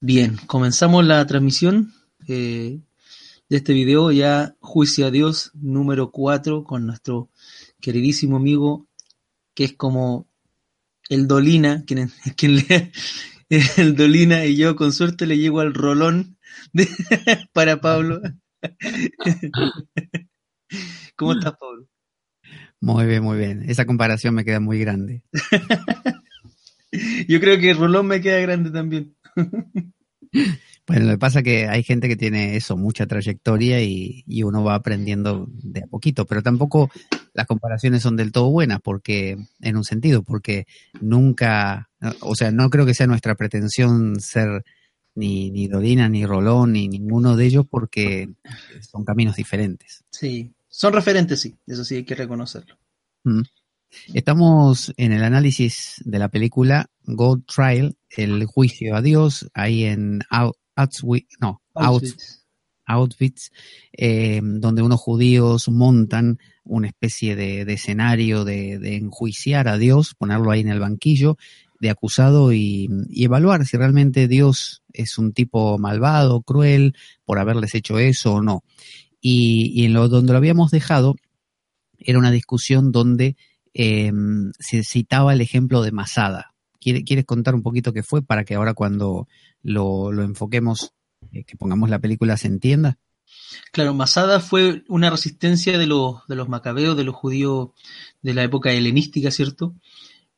[0.00, 1.92] Bien, comenzamos la transmisión
[2.28, 2.78] eh,
[3.48, 7.30] de este video ya Juicio a Dios número 4 con nuestro
[7.80, 8.86] queridísimo amigo
[9.54, 10.28] que es como
[11.08, 12.92] el Dolina, quien, quien le,
[13.76, 16.38] el Dolina y yo con suerte le llego al rolón
[16.72, 16.86] de,
[17.52, 18.22] para Pablo.
[21.16, 21.88] ¿Cómo estás, Pablo?
[22.80, 23.68] Muy bien, muy bien.
[23.68, 25.24] Esa comparación me queda muy grande.
[27.26, 29.17] Yo creo que el rolón me queda grande también.
[30.86, 34.42] Bueno, lo que pasa es que hay gente que tiene eso, mucha trayectoria y, y,
[34.42, 36.90] uno va aprendiendo de a poquito, pero tampoco
[37.34, 40.66] las comparaciones son del todo buenas, porque, en un sentido, porque
[41.00, 44.64] nunca, o sea, no creo que sea nuestra pretensión ser
[45.14, 48.30] ni, ni ni Rolón, ni ninguno de ellos, porque
[48.80, 50.04] son caminos diferentes.
[50.10, 52.78] Sí, son referentes, sí, eso sí hay que reconocerlo.
[53.24, 53.42] Mm.
[54.14, 60.20] Estamos en el análisis de la película God Trial, el juicio a Dios, ahí en
[60.30, 61.62] Auschwitz, no,
[63.92, 70.14] eh, donde unos judíos montan una especie de, de escenario de, de, enjuiciar a Dios,
[70.14, 71.38] ponerlo ahí en el banquillo
[71.80, 76.94] de acusado y, y, evaluar si realmente Dios es un tipo malvado, cruel,
[77.24, 78.64] por haberles hecho eso o no.
[79.20, 81.16] Y, y en lo donde lo habíamos dejado
[81.98, 83.36] era una discusión donde
[83.74, 84.12] eh,
[84.58, 86.54] se citaba el ejemplo de Masada.
[86.80, 89.28] ¿Quieres contar un poquito qué fue para que ahora cuando
[89.62, 90.94] lo, lo enfoquemos,
[91.32, 92.98] eh, que pongamos la película, se entienda?
[93.72, 97.70] Claro, Masada fue una resistencia de los, de los macabeos, de los judíos
[98.22, 99.74] de la época helenística, ¿cierto?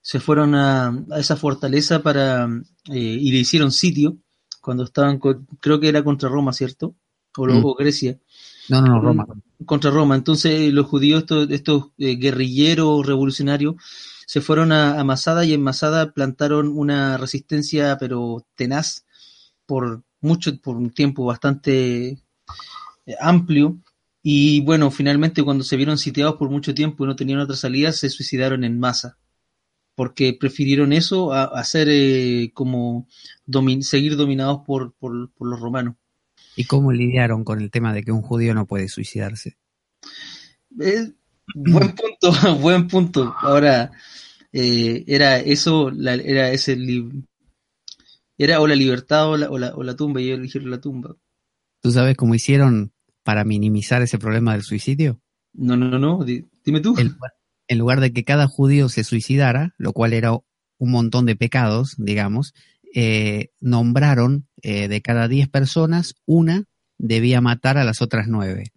[0.01, 2.49] Se fueron a, a esa fortaleza para
[2.89, 4.19] eh, y le hicieron sitio
[4.61, 6.95] cuando estaban, con, creo que era contra Roma, ¿cierto?
[7.37, 7.65] O, mm.
[7.65, 8.19] o Grecia.
[8.69, 9.27] No, no, no, Roma.
[9.67, 10.15] Contra Roma.
[10.15, 13.77] Entonces los judíos, estos, estos eh, guerrilleros revolucionarios,
[14.31, 19.05] se fueron a, a, Masada y en Masada plantaron una resistencia pero tenaz
[19.67, 23.81] por mucho, por un tiempo bastante eh, amplio.
[24.23, 27.91] Y bueno, finalmente cuando se vieron sitiados por mucho tiempo y no tenían otra salida,
[27.91, 29.19] se suicidaron en masa.
[29.97, 33.09] Porque prefirieron eso a, a ser eh, como
[33.47, 35.97] domin seguir dominados por, por, por los romanos.
[36.55, 39.57] ¿Y cómo lidiaron con el tema de que un judío no puede suicidarse?
[40.81, 41.15] Eh,
[41.55, 43.35] buen punto, buen punto.
[43.41, 43.93] Ahora,
[44.53, 46.77] eh, era eso, la, era ese
[48.39, 50.81] era o la libertad o la, o la, o la tumba, y ellos eligieron la
[50.81, 51.17] tumba.
[51.83, 55.21] ¿Tú sabes cómo hicieron para minimizar ese problema del suicidio?
[55.53, 56.25] No, no, no, no.
[56.25, 56.95] dime tú.
[56.99, 57.17] El,
[57.69, 61.95] en lugar de que cada judío se suicidara, lo cual era un montón de pecados,
[61.99, 62.55] digamos,
[62.95, 66.65] eh, nombraron eh, de cada 10 personas, una
[66.99, 68.73] debía matar a las otras 9.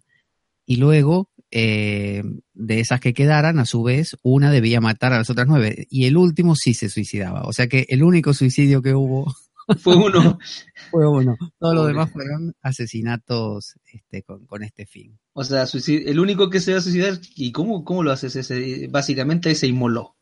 [0.66, 5.30] Y luego, eh, de esas que quedaran, a su vez, una debía matar a las
[5.30, 5.86] otras 9.
[5.88, 7.42] Y el último sí se suicidaba.
[7.44, 9.32] O sea que el único suicidio que hubo
[9.78, 10.36] fue uno.
[10.90, 11.36] fue uno.
[11.60, 15.16] Todo lo demás fueron asesinatos este, con, con, este fin.
[15.32, 18.34] O sea, el único que se va a suicidar, ¿y cómo, cómo lo haces?
[18.34, 20.16] Ese, básicamente se inmoló.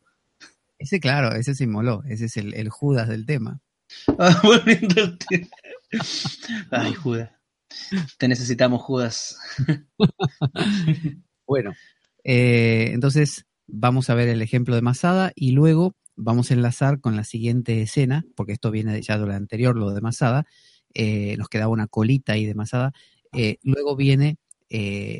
[0.78, 2.02] Ese, claro, ese se inmoló.
[2.06, 3.60] Ese es el, el Judas del tema.
[4.18, 5.48] Ah, volviendo al tema.
[6.70, 7.30] Ay, Judas.
[8.18, 9.38] Te necesitamos, Judas.
[11.46, 11.72] bueno,
[12.24, 17.16] eh, entonces vamos a ver el ejemplo de Masada y luego vamos a enlazar con
[17.16, 20.44] la siguiente escena, porque esto viene ya de lo anterior, lo de Masada.
[20.94, 22.92] Eh, nos quedaba una colita ahí de Masada.
[23.32, 24.36] Eh, luego viene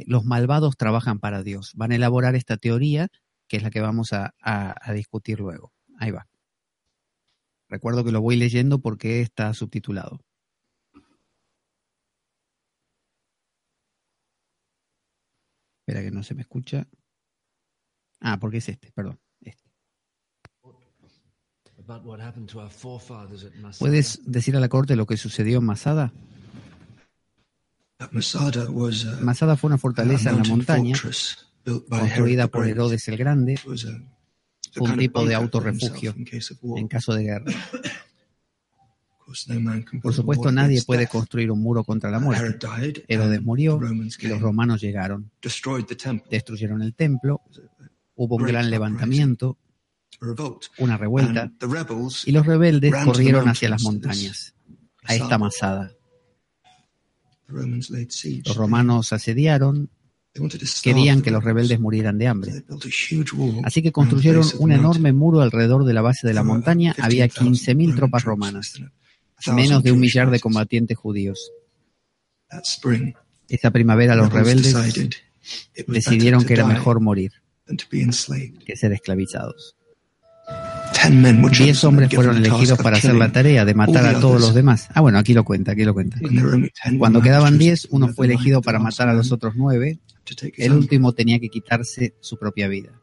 [0.06, 1.72] los malvados trabajan para Dios.
[1.74, 3.08] Van a elaborar esta teoría,
[3.48, 5.74] que es la que vamos a, a discutir luego.
[5.98, 6.26] Ahí va.
[7.69, 10.20] Recuerdo que lo voy leyendo porque está subtitulado.
[15.92, 16.88] Espera que no se me escucha.
[18.20, 19.19] Ah, porque es este, perdón.
[19.42, 19.70] Este.
[23.78, 26.10] ¿Puedes decir a la corte lo que sucedió en Masada?
[29.20, 30.97] Masada fue una fortaleza en la montaña
[31.62, 33.60] construida por Herodes el Grande
[34.78, 37.52] un tipo de autorrefugio en caso de guerra.
[40.02, 42.66] Por supuesto, nadie puede construir un muro contra la muerte.
[43.08, 43.80] Herodes murió
[44.20, 45.30] y los romanos llegaron.
[46.30, 47.40] Destruyeron el templo,
[48.14, 49.58] hubo un gran levantamiento,
[50.78, 51.50] una revuelta,
[52.26, 54.54] y los rebeldes corrieron hacia las montañas,
[55.04, 55.92] a esta masada.
[57.48, 59.90] Los romanos asediaron,
[60.82, 62.64] Querían que los rebeldes murieran de hambre.
[63.64, 66.94] Así que construyeron un enorme muro alrededor de la base de la montaña.
[66.98, 68.80] Había 15.000 tropas romanas,
[69.48, 71.52] menos de un millar de combatientes judíos.
[73.48, 74.74] Esa primavera los rebeldes
[75.86, 77.32] decidieron que era mejor morir
[78.64, 79.76] que ser esclavizados.
[81.58, 84.88] Diez hombres fueron elegidos para hacer la tarea de matar a todos los demás.
[84.94, 86.18] Ah, bueno, aquí lo cuenta, aquí lo cuenta.
[86.98, 89.98] Cuando quedaban diez, uno fue elegido para matar a los otros nueve.
[90.56, 93.01] El último tenía que quitarse su propia vida.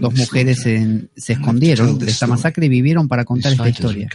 [0.00, 4.08] Dos mujeres se, escondieron de esta masacre y vivieron para contar esta historia.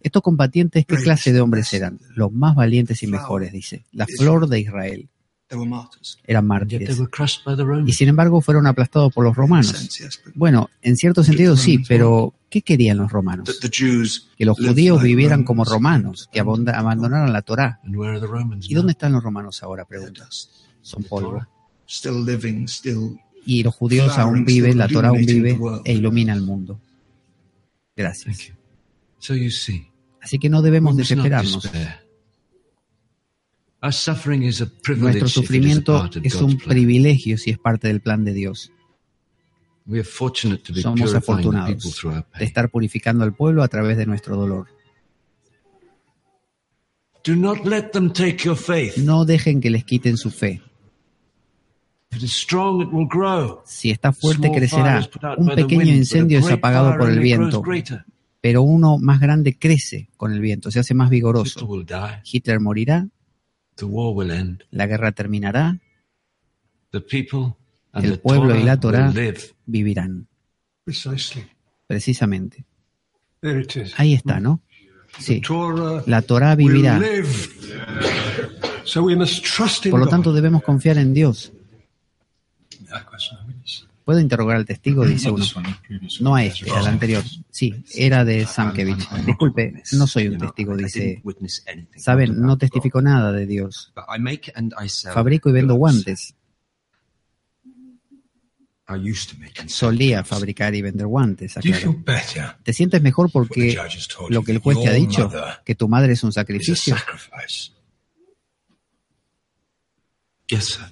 [0.00, 1.98] Estos combatientes, ¿qué clase de hombres eran?
[2.14, 3.84] Los más valientes y mejores, dice.
[3.92, 5.08] La flor de Israel.
[6.26, 6.98] Eran mártires.
[7.86, 10.00] Y sin embargo fueron aplastados por los romanos.
[10.34, 13.60] Bueno, en cierto sentido sí, pero ¿qué querían los romanos?
[14.36, 17.80] Que los judíos vivieran como romanos, que abandonaran la Torá.
[18.62, 19.84] ¿Y dónde están los romanos ahora?
[19.84, 20.26] Pregunta.
[20.80, 21.46] Son polvo
[23.46, 26.80] y los judíos aún viven, la Torah aún vive e ilumina el mundo.
[27.96, 28.52] Gracias.
[30.20, 31.70] Así que no debemos desesperarnos.
[34.96, 38.72] Nuestro sufrimiento es un privilegio si es parte del plan de Dios.
[40.80, 42.02] Somos afortunados
[42.38, 44.68] de estar purificando al pueblo a través de nuestro dolor.
[48.96, 50.62] No dejen que les quiten su fe.
[53.66, 55.06] Si está fuerte, crecerá.
[55.38, 57.62] Un pequeño incendio es apagado por el viento,
[58.40, 61.60] pero uno más grande crece con el viento, se hace más vigoroso.
[62.30, 63.06] Hitler morirá,
[64.70, 65.78] la guerra terminará,
[67.94, 69.12] el pueblo y la Torah
[69.66, 70.26] vivirán.
[71.86, 72.64] Precisamente.
[73.96, 74.60] Ahí está, ¿no?
[75.18, 75.40] Sí,
[76.06, 77.00] la Torah vivirá.
[79.90, 81.52] Por lo tanto, debemos confiar en Dios.
[84.04, 85.06] ¿Puedo interrogar al testigo?
[85.06, 85.44] Dice uno.
[86.20, 87.24] No a este, al anterior.
[87.50, 89.08] Sí, era de Samkevich.
[89.24, 91.22] Disculpe, no soy un testigo, dice.
[91.96, 93.92] Saben, no testifico nada de Dios.
[95.14, 96.34] Fabrico y vendo guantes.
[99.66, 101.54] Solía fabricar y vender guantes,
[102.62, 103.76] ¿Te sientes mejor porque
[104.28, 105.30] lo que el juez te ha dicho,
[105.64, 106.94] que tu madre es un sacrificio?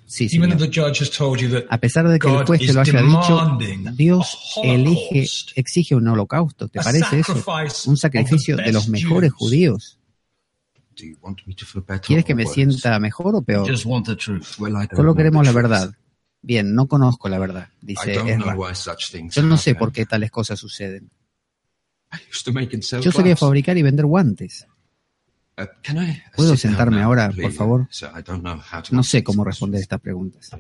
[0.07, 0.29] Sí,
[1.69, 3.59] A pesar de que el juez te lo haya dicho,
[3.95, 5.27] Dios elige,
[5.57, 6.69] exige un holocausto.
[6.69, 7.35] ¿Te parece eso?
[7.87, 9.99] Un sacrificio de los mejores judíos.
[12.03, 13.67] ¿Quieres que me sienta mejor o peor?
[14.97, 15.95] Solo queremos la verdad.
[16.45, 18.57] Bien, no conozco la verdad, dice Ezra.
[19.31, 21.11] Yo no sé por qué tales cosas suceden.
[23.01, 24.67] Yo solía fabricar y vender guantes.
[25.59, 25.67] Uh,
[26.35, 27.89] ¿Puedo sentarme ahora, por favor?
[28.91, 30.51] No sé cómo responder estas preguntas.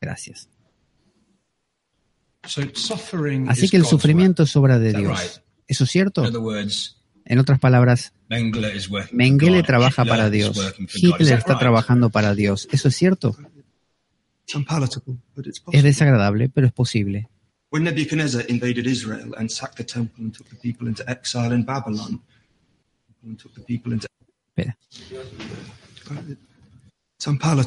[0.00, 0.48] Gracias.
[2.42, 5.42] Así que el sufrimiento es obra de Dios.
[5.66, 6.24] ¿Eso es cierto?
[7.24, 8.12] En otras palabras,
[9.12, 10.58] Mengele trabaja para Dios.
[10.94, 12.68] Hitler está trabajando para Dios.
[12.72, 13.36] ¿Eso es cierto?
[15.72, 17.28] Es desagradable, pero es posible.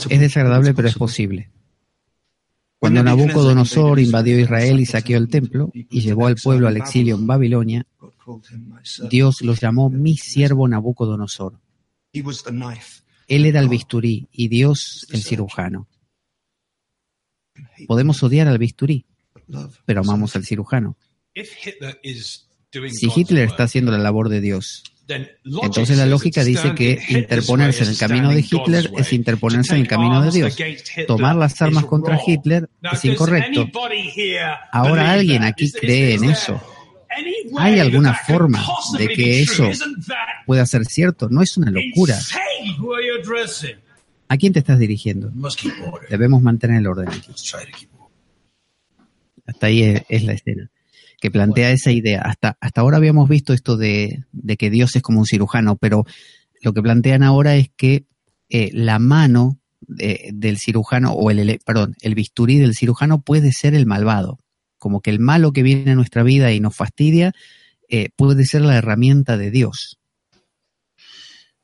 [0.10, 1.50] Es desagradable, pero es posible.
[2.80, 7.26] Cuando Nabucodonosor invadió Israel y saqueó el templo y llevó al pueblo al exilio en
[7.26, 7.86] Babilonia,
[9.10, 11.60] Dios los llamó mi siervo Nabucodonosor.
[13.28, 15.88] Él era el bisturí y Dios el cirujano.
[17.88, 19.06] Podemos odiar al bisturí,
[19.86, 20.98] pero amamos al cirujano.
[21.34, 27.90] Si Hitler está haciendo la labor de Dios entonces la lógica dice que interponerse en
[27.90, 30.58] el camino de Hitler es interponerse en el camino de Dios.
[31.08, 33.70] Tomar las armas contra Hitler es incorrecto.
[34.72, 36.62] Ahora alguien aquí cree en eso.
[37.58, 38.64] ¿Hay alguna forma
[38.98, 39.70] de que eso
[40.46, 41.30] pueda ser cierto?
[41.30, 42.18] No es una locura.
[44.30, 45.32] ¿A quién te estás dirigiendo?
[46.10, 47.32] Debemos mantener el orden aquí.
[49.46, 50.72] Hasta ahí es la escena
[51.24, 52.22] que plantea esa idea.
[52.22, 54.26] Hasta, hasta ahora habíamos visto esto de,
[54.58, 56.04] que Dios es como un cirujano, pero
[56.62, 58.08] lo que plantean ahora es que
[58.50, 63.86] eh, la mano del cirujano, o el, perdón, el bisturí del cirujano puede ser el
[63.86, 64.38] malvado.
[64.78, 67.32] Como que el malo que viene a nuestra vida y nos fastidia
[67.88, 70.00] eh, puede ser la herramienta de Dios.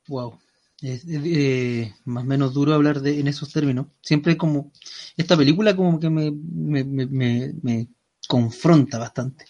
[0.08, 0.40] Wow.
[0.82, 3.88] Es eh, más o menos duro hablar de, en esos términos.
[4.02, 4.72] Siempre como
[5.18, 7.90] esta película como que me, me
[8.30, 9.46] confronta bastante.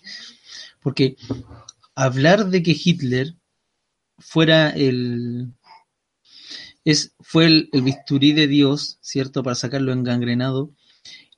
[0.81, 1.17] Porque
[1.95, 3.35] hablar de que Hitler
[4.17, 5.53] fuera el
[6.85, 9.43] es, fue el, bisturí de Dios, ¿cierto?
[9.43, 10.71] Para sacarlo engangrenado.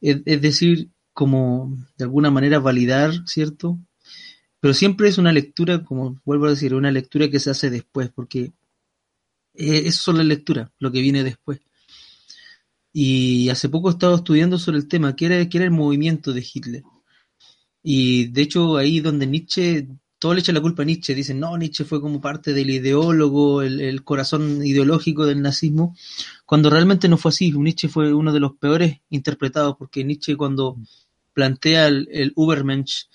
[0.01, 3.79] Es, es, decir, como de alguna manera validar, ¿cierto?
[4.59, 8.11] Pero siempre es una lectura, como vuelvo a decir, una lectura que se hace después,
[8.11, 8.53] porque
[9.55, 11.59] es solo la lectura, lo que viene después.
[12.93, 16.33] Y hace poco he estado estudiando sobre el tema, que era, que era el movimiento
[16.33, 16.83] de Hitler.
[17.83, 19.87] Y de hecho ahí donde Nietzsche,
[20.19, 23.61] todo le echa la culpa a Nietzsche, dicen, no, Nietzsche fue como parte del ideólogo,
[23.61, 25.95] el, corazón ideológico del nazismo,
[26.45, 30.77] cuando realmente no fue así, Nietzsche fue uno de los peores interpretados, porque Nietzsche cuando
[31.33, 33.07] plantea el, el Ubermensch,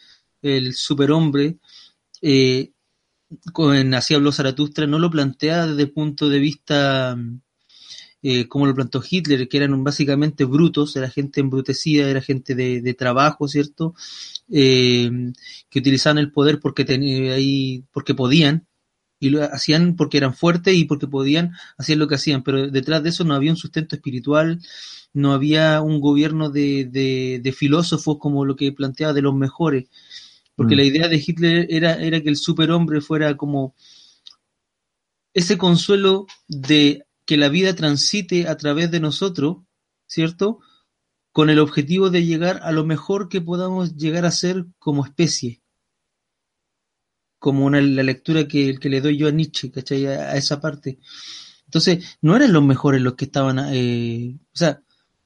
[0.43, 1.59] el superhombre,
[2.23, 2.73] eh,
[3.53, 7.17] con, así habló Zaratustra, no lo plantea desde el punto de vista
[8.23, 12.95] eh, como lo plantó Hitler, que eran básicamente brutos, era gente embrutecida, era gente de,
[12.95, 13.95] trabajo, ¿cierto?
[14.51, 15.11] Eh,
[15.69, 16.85] que utilizaban el poder porque,
[17.33, 18.67] ahí, porque podían,
[19.21, 23.03] y lo hacían porque eran fuertes y porque podían, hacer lo que hacían, pero detrás
[23.03, 24.61] de eso no había un sustento espiritual,
[25.13, 26.85] no había un gobierno de,
[27.43, 29.87] de, filósofos como lo que planteaba de los mejores,
[30.55, 30.79] porque mm.
[30.79, 33.75] la idea de Hitler era, era que el superhombre fuera como
[35.33, 39.59] ese consuelo de que la vida transite a través de nosotros,
[40.07, 40.61] ¿cierto?
[41.33, 45.61] Con el objetivo de llegar a lo mejor que podamos llegar a ser como especie.
[47.39, 50.07] Como una, la lectura que, que le doy yo a Nietzsche, ¿cachai?
[50.07, 50.99] A, esa parte.
[51.67, 54.83] Entonces, no eran los mejores los que estaban, eh, o sea,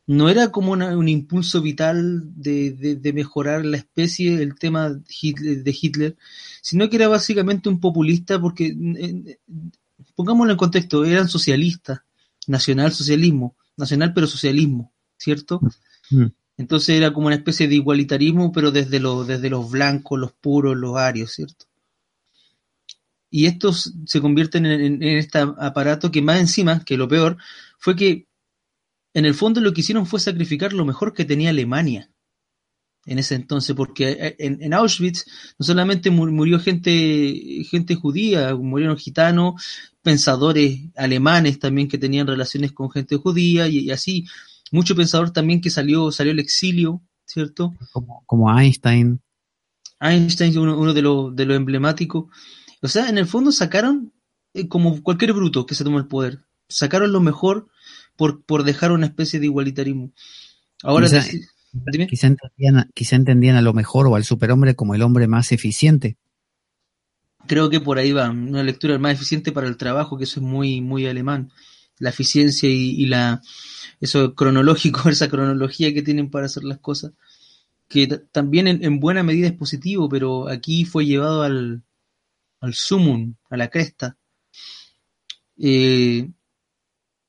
[0.07, 6.17] no era como un impulso vital de, de, mejorar la especie, el tema de Hitler,
[6.63, 8.75] sino que era básicamente un populista porque
[10.21, 12.01] pongámoslo en contexto, eran socialistas,
[12.47, 15.63] nacional socialismo, nacional pero socialismo, ¿cierto?
[16.11, 16.27] Mm.
[16.59, 20.77] Entonces era como una especie de igualitarismo, pero desde, los desde los blancos, los puros,
[20.77, 21.65] los arios, ¿cierto?
[23.31, 27.39] Y estos se convierten en, en, este aparato que más encima, que lo peor,
[27.79, 28.27] fue que
[29.15, 32.11] en el fondo lo que hicieron fue sacrificar lo mejor que tenía Alemania
[33.07, 35.25] en ese entonces, porque eh, en, Auschwitz
[35.59, 39.63] no solamente murió gente, gente judía, murieron gitanos,
[40.03, 44.27] pensadores alemanes también que tenían relaciones con gente judía y, así,
[44.71, 47.75] mucho pensador también que salió, salió al exilio, ¿cierto?
[48.27, 49.21] Como, Einstein.
[49.99, 52.27] Einstein, uno, uno de los de lo emblemáticos.
[52.83, 54.13] O sea, en el fondo sacaron,
[54.55, 57.69] eh, como cualquier bruto que se toma el poder, sacaron lo mejor
[58.17, 60.13] por, por dejar una especie de igualitarismo.
[60.83, 61.09] Ahora,
[62.09, 66.17] Quizá entendían, quizá entendían a lo mejor o al superhombre como el hombre más eficiente.
[67.47, 70.47] Creo que por ahí va, una lectura más eficiente para el trabajo, que eso es
[70.47, 71.51] muy, muy alemán.
[71.99, 73.41] La eficiencia y, la
[74.01, 77.13] eso cronológico, esa cronología que tienen para hacer las cosas,
[77.89, 81.83] que también en, buena medida es positivo, pero aquí fue llevado al,
[82.61, 84.17] al sumum, a la cresta.
[85.57, 86.31] Eh,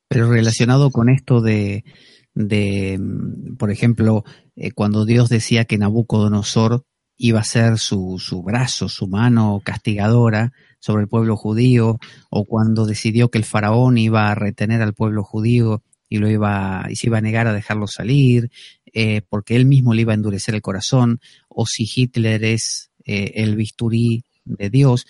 [0.08, 1.84] pero relacionado con esto de,
[2.34, 3.00] de,
[3.58, 4.24] por ejemplo,
[4.56, 6.86] eh, cuando Dios decía que Nabucodonosor
[7.18, 12.86] iba a ser su, su brazo, su mano castigadora sobre el pueblo judío, o cuando
[12.86, 17.08] decidió que el faraón iba a retener al pueblo judío y lo iba y se
[17.08, 18.50] iba a negar a dejarlo salir,
[18.94, 23.34] eh, porque él mismo le iba a endurecer el corazón, o si Hitler es eh,
[23.36, 25.06] el bisturí de Dios.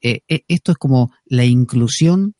[0.00, 2.34] esto es como la inclusión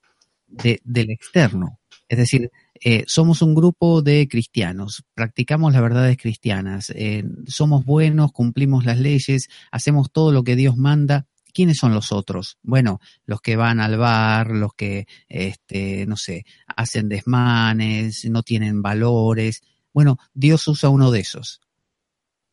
[0.46, 1.80] de, del externo.
[2.08, 2.50] Es decir,
[2.86, 8.98] eh, somos un grupo de cristianos, practicamos las verdades cristianas, eh, somos buenos, cumplimos las
[8.98, 11.26] leyes, hacemos todo lo que Dios manda.
[11.54, 12.58] ¿Quiénes son los otros?
[12.62, 18.82] Bueno, los que van al bar, los que, este, no sé, hacen desmanes, no tienen
[18.82, 19.62] valores.
[19.94, 21.62] Bueno, Dios usa uno de esos.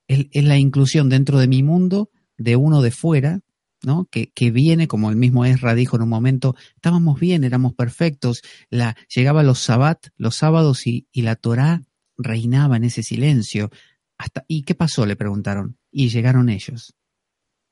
[0.08, 3.42] es la inclusión dentro de mi mundo de uno de fuera
[3.84, 4.06] ¿no?
[4.06, 8.42] Que, que, viene, como el mismo Ezra dijo en un momento, estábamos bien, éramos perfectos,
[8.70, 11.84] la, llegaba los sabbat, los sábados y, y la Torá
[12.18, 13.72] reinaba en ese silencio.
[14.18, 15.06] Hasta, ¿Y qué pasó?
[15.06, 15.78] le preguntaron.
[15.92, 16.94] Y llegaron ellos.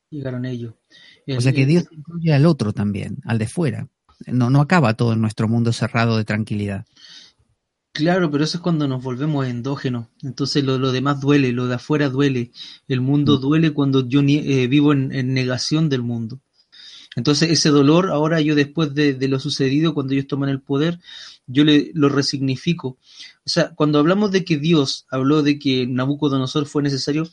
[0.09, 0.73] Llegaron ellos.
[1.27, 3.87] o sea que Dios incluye al otro también, al de fuera.
[4.25, 6.85] No, no acaba todo en nuestro mundo cerrado de tranquilidad.
[7.91, 10.07] Claro, pero eso es cuando nos volvemos endógenos.
[10.21, 12.51] Entonces lo, lo demás duele, lo de afuera duele.
[12.87, 13.41] El mundo mm.
[13.41, 16.39] duele cuando yo eh, vivo en, negación del mundo.
[17.15, 20.99] Entonces ese dolor, ahora yo después de, lo sucedido, cuando ellos toman el poder,
[21.47, 22.89] yo le, lo resignifico.
[23.45, 27.27] O sea, cuando hablamos de que Dios habló de que Nabucodonosor fue necesario,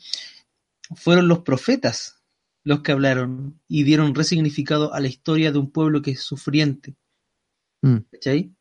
[0.95, 2.15] fueron los profetas
[2.63, 6.95] los que hablaron y dieron resignificado a la historia de un pueblo que es sufriente.
[7.81, 7.99] Mm.
[8.11, 8.56] ¿Cachai?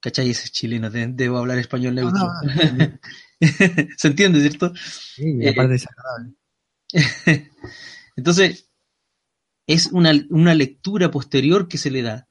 [0.00, 0.30] ¿Cachai?
[0.30, 2.26] Ese chileno, debo hablar español neutro.
[3.96, 4.72] Se entiende, ¿cierto?
[4.74, 6.34] Sí, eh, aparte es agradable.
[8.16, 8.68] Entonces,
[9.66, 12.28] es una, una, lectura posterior que se le da.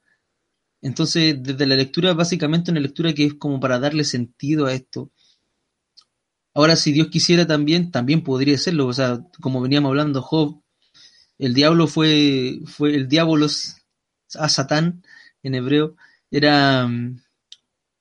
[0.81, 5.11] Entonces, desde la lectura, básicamente una lectura que es como para darle sentido a esto.
[6.53, 8.87] Ahora, si Dios quisiera también, también podría serlo.
[8.87, 10.61] O sea, como veníamos hablando, Job,
[11.37, 13.77] el diablo fue, fue el diabolos
[14.35, 15.03] a Satán
[15.41, 15.95] en hebreo,
[16.29, 16.89] era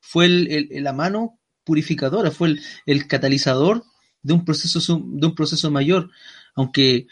[0.08, 3.84] fue el, la mano purificadora, fue el, catalizador
[4.22, 6.10] de un proceso de un proceso mayor.
[6.54, 7.06] aunque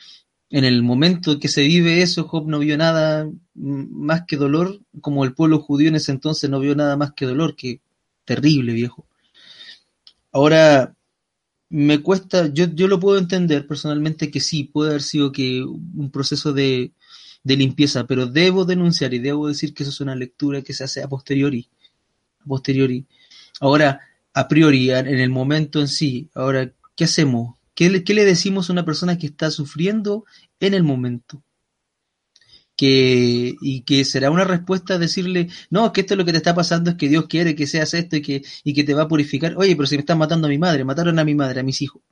[0.49, 5.25] en el momento que se vive eso, Job no vio nada más que dolor, como
[5.25, 7.81] el pueblo judío en ese entonces no vio nada más que dolor, que
[8.25, 9.07] terrible, viejo.
[10.33, 10.95] Ahora,
[11.69, 16.53] me cuesta, yo, lo puedo entender personalmente que sí, puede haber sido que un proceso
[16.53, 16.93] de,
[17.43, 20.85] de limpieza, pero debo denunciar y debo decir que eso es una lectura que se
[20.85, 21.69] hace a posteriori.
[22.47, 23.07] Posteriori.
[23.61, 24.01] Ahora,
[24.35, 27.57] a priori, en el momento en sí, ahora, ¿qué hacemos?
[27.75, 30.25] ¿Qué le, le decimos a una persona que está sufriendo
[30.61, 31.43] en el momento?
[32.77, 36.55] que y que será una respuesta decirle, no, que esto es lo que te está
[36.55, 39.09] pasando, es que Dios quiere que seas esto y que, y que te va a
[39.09, 39.55] purificar.
[39.57, 41.81] Oye, pero si me están matando a mi madre, mataron a mi madre, a mis
[41.81, 42.03] hijos.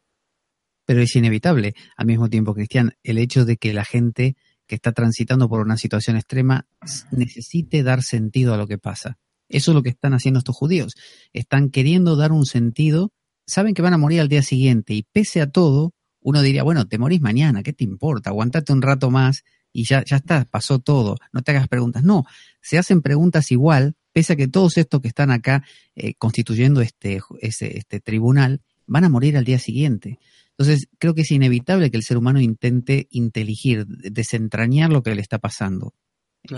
[0.87, 4.37] Pero es inevitable, al mismo tiempo, Cristian, el hecho de que la gente
[4.67, 6.67] que está transitando por una situación extrema
[7.11, 9.19] necesite dar sentido a lo que pasa.
[9.49, 10.95] Eso es lo que están haciendo estos judíos.
[11.33, 13.13] Están queriendo dar un sentido
[13.47, 16.87] saben que van a morir al día siguiente y pese a todo, uno diría, bueno,
[16.87, 18.31] te morís mañana, ¿qué te importa?
[18.31, 22.03] Aguantate un rato más y ya, ya está, pasó todo, no te hagas preguntas.
[22.03, 22.25] No,
[22.63, 27.21] se hacen preguntas igual, pese a que todos estos que están acá eh, constituyendo este,
[27.41, 30.19] este tribunal van a morir al día siguiente.
[30.57, 35.21] Entonces, creo que es inevitable que el ser humano intente inteligir, desentrañar lo que le
[35.21, 35.95] está pasando.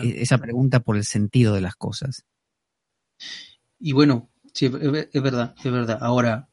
[0.03, 2.25] E, esa pregunta por el sentido de las cosas.
[3.79, 5.99] Y bueno, sí, es verdad, es verdad.
[6.01, 6.49] Ahora,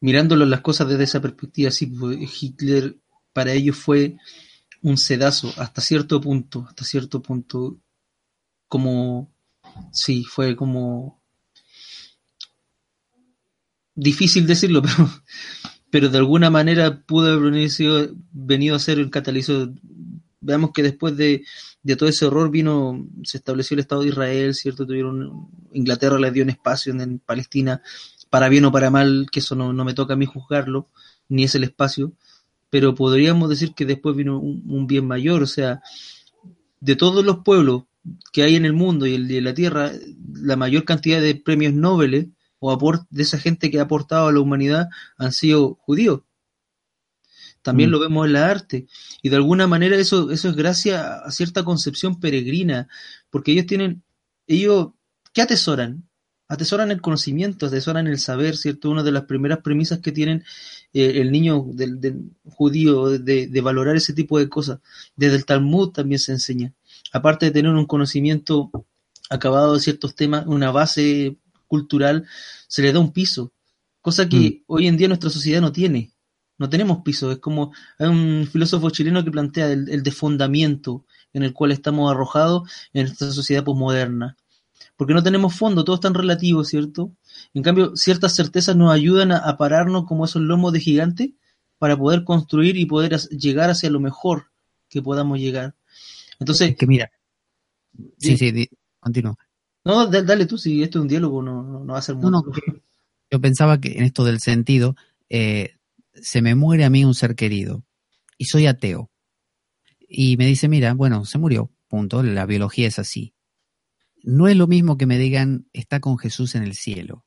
[0.00, 2.96] mirándolo las cosas desde esa perspectiva, sí, pues, Hitler
[3.32, 4.16] para ellos fue
[4.82, 7.78] un sedazo hasta cierto punto, hasta cierto punto,
[8.68, 9.30] como,
[9.92, 11.20] sí, fue como
[13.94, 15.10] difícil decirlo, pero,
[15.90, 17.52] pero de alguna manera pudo haber
[18.32, 19.72] venido, a ser el catalizador.
[20.40, 21.44] Veamos que después de,
[21.82, 24.86] de, todo ese horror vino, se estableció el Estado de Israel, ¿cierto?
[24.86, 27.82] Tuvieron, Inglaterra les dio un espacio en Palestina,
[28.30, 30.88] para bien o para mal, que eso no, me toca a mí juzgarlo,
[31.28, 32.12] ni es el espacio,
[32.70, 35.82] pero podríamos decir que después vino un, bien mayor, o sea,
[36.80, 37.84] de todos los pueblos
[38.32, 39.92] que hay en el mundo y en la Tierra,
[40.32, 42.78] la mayor cantidad de premios Nobel o
[43.10, 44.88] de esa gente que ha aportado a la humanidad
[45.18, 46.20] han sido judíos.
[47.62, 47.92] También mm.
[47.92, 48.86] lo vemos en la arte.
[49.22, 52.88] Y de alguna manera eso, eso es gracias a cierta concepción peregrina,
[53.30, 54.02] porque ellos tienen,
[54.46, 54.88] ellos,
[55.32, 56.10] ¿qué atesoran?
[56.50, 58.90] atesoran el conocimiento, atesoran el saber, ¿cierto?
[58.90, 60.44] Una de las primeras premisas que tienen
[60.92, 64.80] eh, el niño del, judío de, valorar ese tipo de cosas.
[65.14, 66.74] Desde el Talmud también se enseña.
[67.12, 68.68] Aparte de tener un conocimiento
[69.30, 71.36] acabado de ciertos temas, una base
[71.68, 72.26] cultural,
[72.66, 73.52] se le da un piso,
[74.00, 74.62] cosa que mm.
[74.66, 76.10] hoy en día nuestra sociedad no tiene.
[76.60, 81.42] No tenemos piso, es como hay un filósofo chileno que plantea el, el defondamiento en
[81.42, 84.36] el cual estamos arrojados en esta sociedad posmoderna
[85.00, 87.10] porque no tenemos fondo, todo es tan relativo, ¿cierto?
[87.54, 91.32] En cambio, ciertas certezas nos ayudan a, pararnos como esos lomos de gigante
[91.78, 94.50] para poder construir y poder llegar hacia lo mejor
[94.90, 95.74] que podamos llegar.
[96.38, 96.76] Entonces...
[96.76, 97.10] que mira.
[98.18, 98.68] Sí, sí,
[98.98, 99.38] continúa.
[99.86, 102.30] No, dale tú, si esto es un diálogo, no, no, va a ser muy...
[102.30, 102.44] No,
[103.30, 104.96] yo pensaba que en esto del sentido,
[105.30, 105.78] eh,
[106.14, 107.84] se me muere a mí un ser querido
[108.38, 109.10] y soy ateo.
[110.08, 113.34] Y me dice, mira, bueno, se murió, punto, la biología es así
[114.22, 117.24] no es lo mismo que me digan, está con Jesús en el cielo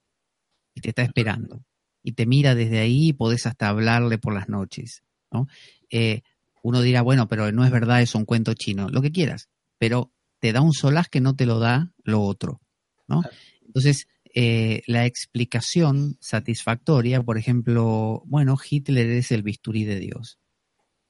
[0.73, 1.65] y te está esperando
[2.01, 5.03] y te mira desde ahí y podés hasta hablarle por las noches.
[5.31, 5.47] ¿no?
[5.89, 6.21] Eh,
[6.61, 10.11] uno dirá, bueno, pero no es verdad, es un cuento chino, lo que quieras, pero
[10.39, 12.61] te da un solaz que no te lo da lo otro.
[13.07, 13.21] ¿no?
[13.65, 20.39] Entonces, eh, la explicación satisfactoria, por ejemplo, bueno, Hitler es el bisturí de Dios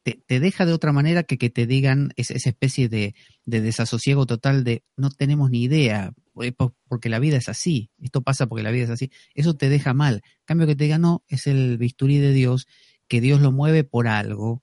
[0.03, 4.83] te, deja de otra manera que que te digan esa, especie de, desasosiego total de
[4.97, 6.51] no tenemos ni idea, eh,
[6.87, 9.93] porque la vida es así, esto pasa porque la vida es así, eso te deja
[9.93, 10.21] mal.
[10.45, 12.67] Cambio que te digan, no, es el bisturí de Dios,
[13.07, 14.61] que Dios lo mueve por algo,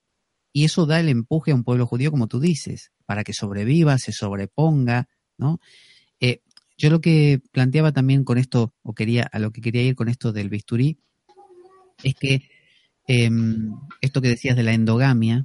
[0.53, 3.99] y eso da el empuje a un pueblo judío, como tú dices, para que sobreviva,
[3.99, 5.61] se sobreponga, ¿no?
[6.19, 6.43] Eh,
[6.81, 10.09] yo lo que planteaba también con esto, o quería, a lo que quería ir con
[10.09, 10.99] esto del bisturí,
[12.03, 12.49] es que
[13.13, 15.45] Em, esto que decías de la endogamia,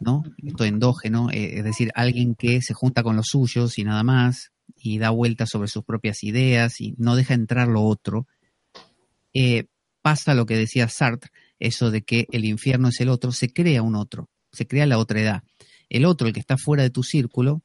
[0.00, 0.24] ¿no?
[0.44, 4.50] Esto endógeno, eh, es decir, alguien que se junta con los suyos y nada más,
[4.76, 8.26] y da vueltas sobre sus propias ideas y no deja entrar lo otro.
[9.34, 9.66] Eh,
[10.02, 13.82] pasa lo que decía Sartre, eso de que el infierno es el otro, se crea
[13.82, 15.42] un otro, se crea la otra edad.
[15.88, 17.62] El otro, el que está fuera de tu círculo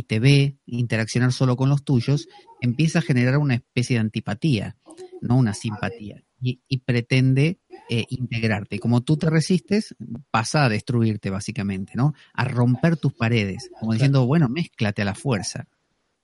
[0.00, 2.26] y te ve interaccionar solo con los tuyos,
[2.62, 4.78] empieza a generar una especie de antipatía,
[5.20, 7.58] no una simpatía, y pretende
[7.90, 8.78] eh, integrarte.
[8.78, 9.94] Como tú te resistes,
[10.30, 12.14] pasa a destruirte básicamente, ¿no?
[12.32, 15.68] A romper tus paredes, como diciendo, bueno, mézclate a la fuerza.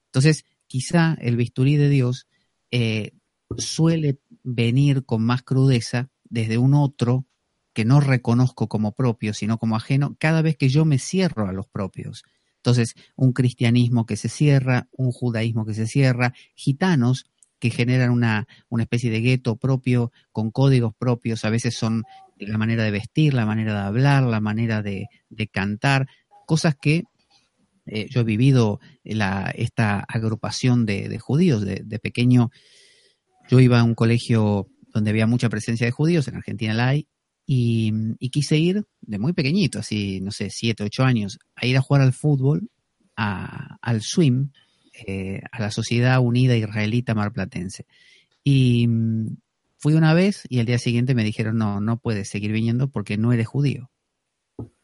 [0.06, 2.28] Entonces, quizá el bisturí de Dios
[2.70, 3.12] eh,
[3.58, 7.26] suele venir con más crudeza desde un otro
[7.74, 11.52] que no reconozco como propio, sino como ajeno, cada vez que yo me cierro a
[11.52, 12.24] los propios.
[12.66, 17.26] Entonces, un cristianismo que se cierra, un judaísmo que se cierra, gitanos
[17.60, 22.02] que generan una, una especie de gueto propio, con códigos propios, a veces son
[22.40, 25.06] la manera de vestir, la manera de hablar, la manera de,
[25.52, 26.08] cantar,
[26.44, 27.04] cosas que
[27.86, 32.50] eh, yo he vivido la, esta agrupación de, judíos de, pequeño.
[33.48, 37.06] Yo iba a un colegio donde había mucha presencia de judíos, en Argentina la hay,
[37.46, 41.80] y, quise ir de muy pequeñito, así, no sé, siete, ocho años, a ir a
[41.80, 42.68] jugar al fútbol,
[43.14, 44.50] al swim,
[45.06, 47.86] eh, a la Sociedad Unida Israelita Marplatense.
[48.42, 49.36] Y mm,
[49.78, 53.16] fui una vez y el día siguiente me dijeron, no, no puedes seguir viniendo porque
[53.16, 53.90] no eres judío.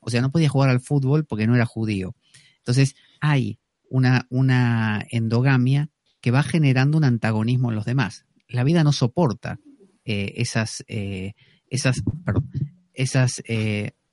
[0.00, 2.14] O sea, no podía jugar al fútbol porque no era judío.
[2.58, 8.24] Entonces, hay una, una endogamia que va generando un antagonismo en los demás.
[8.48, 9.58] La vida no soporta
[10.04, 11.34] eh, esas, eh,
[11.72, 12.02] esas,
[12.94, 13.42] esas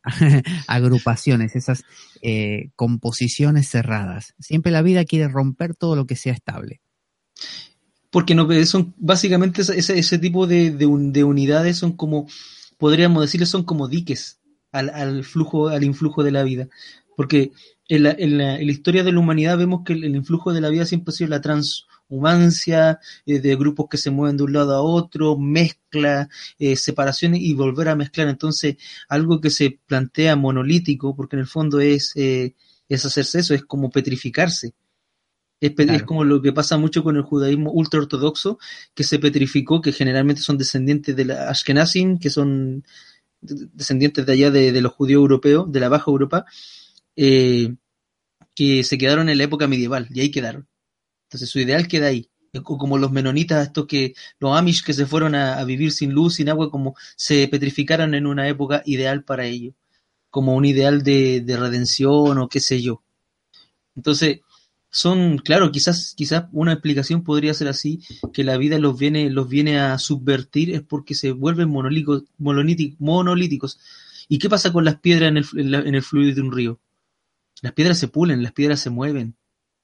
[0.68, 1.84] agrupaciones, esas
[2.22, 4.34] eh, composiciones cerradas.
[4.40, 6.82] Siempre la vida quiere romper todo lo que sea estable.
[8.10, 12.28] Porque no, son básicamente ese, ese tipo de, de, unidades son como,
[12.78, 14.40] podríamos decirle, son como diques
[14.72, 16.68] al, al, flujo, al influjo de la vida.
[17.16, 17.52] Porque
[17.88, 20.70] en la, en la, historia de la humanidad vemos que el, el, influjo de la
[20.70, 24.54] vida siempre ha sido la trans, humancia, eh, de grupos que se mueven de un
[24.54, 28.28] lado a otro, mezcla, eh, separaciones y volver a mezclar.
[28.28, 32.56] Entonces, algo que se plantea monolítico, porque en el fondo es, eh,
[32.90, 34.74] es hacerse eso, es como petrificarse.
[35.62, 38.60] Es, es, como lo que pasa mucho con el judaísmo ultraortodoxo,
[38.94, 42.86] que se petrificó, que generalmente son descendientes de la Ashkenazim, que son
[43.42, 46.46] descendientes de allá de, de los judíos europeos, de la Baja Europa,
[47.16, 50.70] que se quedaron en la época medieval, y ahí quedaron.
[51.30, 52.28] Entonces su ideal queda ahí.
[52.64, 56.50] Como los menonitas, estos que, los Amish que se fueron a, vivir sin luz, sin
[56.50, 59.76] agua, como se petrificaron en una época ideal para ellos,
[60.32, 63.04] como un ideal de, redención o qué sé yo.
[63.96, 64.40] Entonces,
[64.90, 68.02] son, claro, quizás, quizás una explicación podría ser así,
[68.34, 73.80] que la vida los viene, los viene a subvertir, es porque se vuelven monolíticos, monolíticos.
[74.28, 76.80] ¿Y qué pasa con las piedras en el, en el fluido de un río?
[77.62, 79.36] Las piedras se pulen, las piedras se mueven.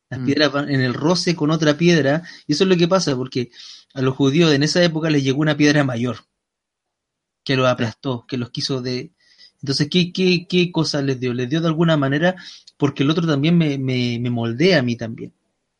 [0.10, 0.26] Las mm.
[0.26, 3.52] piedras van en el roce con otra piedra, y eso es lo que pasa, porque
[3.94, 6.18] a los judíos en esa época les llegó una piedra mayor,
[7.44, 9.12] que los aplastó, que los quiso de...
[9.62, 11.34] Entonces, ¿qué, qué, qué cosa les dio?
[11.34, 12.36] Les dio de alguna manera,
[12.78, 15.34] porque el otro también me, me, me moldea a mí también.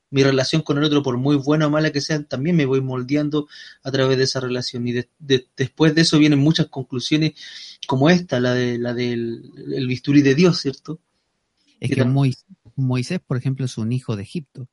[0.10, 2.82] Mi relación con el otro, por muy buena o mala que sea, también me voy
[2.82, 3.48] moldeando
[3.84, 4.88] a través de esa relación.
[4.88, 7.34] Y después de eso vienen muchas conclusiones
[7.86, 11.00] como esta, la, de, la del el bisturí de Dios, ¿cierto?
[11.80, 12.36] Es que, muy,
[12.76, 14.68] Moisés, por ejemplo, es un hijo de Egipto.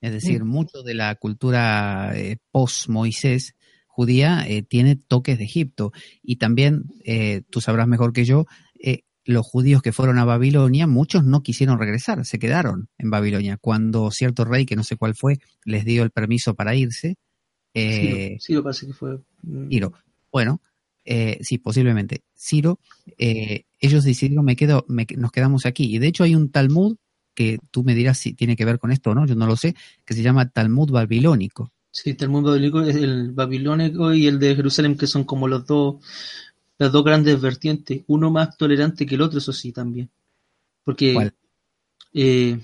[0.00, 3.54] Es decir, mucho de la cultura eh, post-Moisés
[3.86, 5.92] judía eh, tiene toques de Egipto.
[6.22, 8.46] Y también, eh, tú sabrás mejor que yo,
[9.24, 13.56] los judíos que fueron a Babilonia, muchos no quisieron regresar, se quedaron en Babilonia.
[13.56, 17.16] Cuando cierto rey, que no sé cuál fue, les dio el permiso para irse.
[17.74, 19.18] sí, lo parece que fue.
[19.42, 19.68] Mm.
[20.30, 20.60] Bueno,
[21.04, 22.22] eh, sí, posiblemente.
[22.38, 22.78] Ciro,
[23.16, 25.92] ellos decidieron, me quedo, nos quedamos aquí.
[25.92, 26.96] Y de hecho hay un Talmud
[27.36, 29.56] que tú me dirás si tiene que ver con esto o no, yo no lo
[29.56, 31.70] sé, que se llama Talmud babilónico.
[31.92, 35.96] Sí, Talmud babilónico es el babilónico y el de Jerusalén, que son como los dos,
[36.78, 40.10] las dos grandes vertientes, uno más tolerante que el otro, eso sí, también.
[40.82, 41.30] Porque
[42.14, 42.58] eh,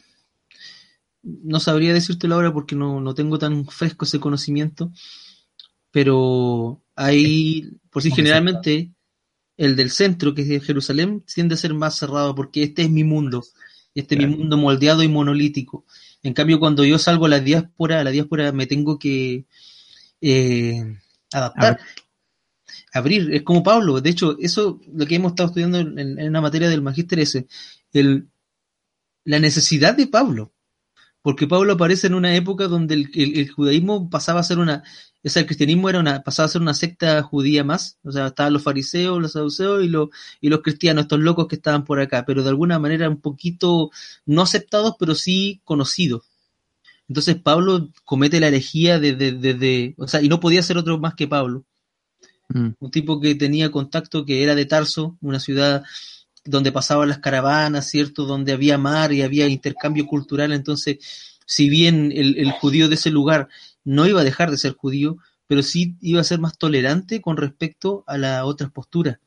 [1.23, 4.91] no sabría decírtelo ahora porque no, no tengo tan fresco ese conocimiento,
[5.91, 8.91] pero hay, por si generalmente,
[9.59, 13.05] el del centro, que es Jerusalén, tiende a ser más cerrado porque este es mi
[13.05, 13.45] mundo
[13.94, 15.85] este mi mundo moldeado y monolítico.
[16.22, 19.46] En cambio, cuando yo salgo a la diáspora, a la diáspora me tengo que
[20.20, 20.98] eh,
[21.33, 21.81] adaptar,
[22.92, 23.35] abrir.
[23.35, 24.00] Es como Pablo.
[24.00, 27.44] De hecho, eso lo que hemos estado estudiando en, en una materia del magíster es
[27.92, 28.28] el,
[29.24, 30.52] la necesidad de Pablo.
[31.22, 34.83] Porque Pablo aparece en una época donde el judaísmo pasaba a ser una
[35.25, 38.29] o sea, el cristianismo era una, pasaba a ser una secta judía más, o sea,
[38.29, 40.09] estaban los fariseos, los saduceos y los,
[40.41, 43.91] y los cristianos, estos locos que estaban por acá, pero de alguna manera un poquito
[44.27, 46.23] no aceptados, pero sí conocidos.
[47.09, 50.99] Entonces Pablo comete la herejía desde, de, de, o sea, y no podía ser otro
[50.99, 51.65] más que Pablo.
[52.49, 52.71] Mm.
[52.79, 55.85] Un tipo que tenía contacto, que era de Tarso, una ciudad
[56.45, 58.25] donde pasaban las caravanas, ¿cierto?
[58.25, 60.53] Donde había mar y había intercambio cultural.
[60.53, 60.99] Entonces,
[61.47, 63.49] si bien el, el judío de ese lugar
[63.85, 65.16] no iba a dejar de ser judío,
[65.47, 69.18] pero sí iba a ser más tolerante con respecto a las otras posturas.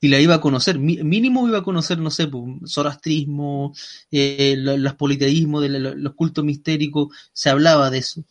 [0.00, 3.72] Y la iba a conocer, mínimo iba a conocer, no sé, pues, zoroastrismo,
[4.10, 8.24] eh, los politeísmos, los cultos mistéricos, se hablaba de eso.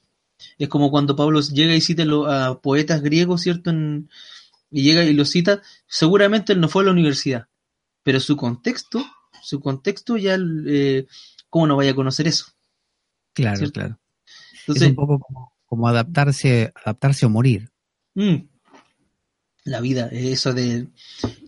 [0.57, 3.69] Es como cuando Pablo llega y cita a poetas griegos, ¿cierto?
[3.69, 4.09] En,
[4.69, 7.47] y llega y lo cita, seguramente él no fue a la universidad,
[8.03, 9.05] pero su contexto,
[9.43, 11.05] su contexto ya, eh,
[11.49, 12.45] ¿cómo no vaya a conocer eso?
[13.33, 13.99] Claro, claro.
[14.67, 15.19] Es un poco
[15.65, 17.69] como, adaptarse, adaptarse o morir.
[18.13, 18.47] Mm.
[19.63, 20.87] la vida, eso de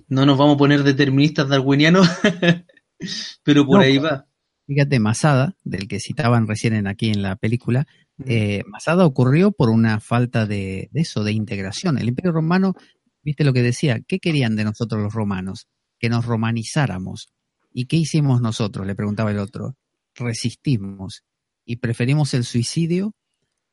[0.08, 2.08] no nos vamos a poner deterministas darwinianos,
[3.44, 4.28] pero por ahí va.
[4.66, 7.86] Fíjate, Masada, del que citaban recién aquí en la película,
[8.26, 11.98] eh, Masada ocurrió por una falta de, eso, de integración.
[11.98, 12.74] El Imperio Romano,
[13.22, 15.68] viste lo que decía, ¿qué querían de nosotros los romanos?
[16.00, 17.34] Que nos romanizáramos.
[17.74, 18.88] ¿Y qué hicimos nosotros?
[18.88, 19.76] Le preguntaba el otro.
[20.16, 21.24] Resistimos
[21.66, 23.14] y preferimos el suicidio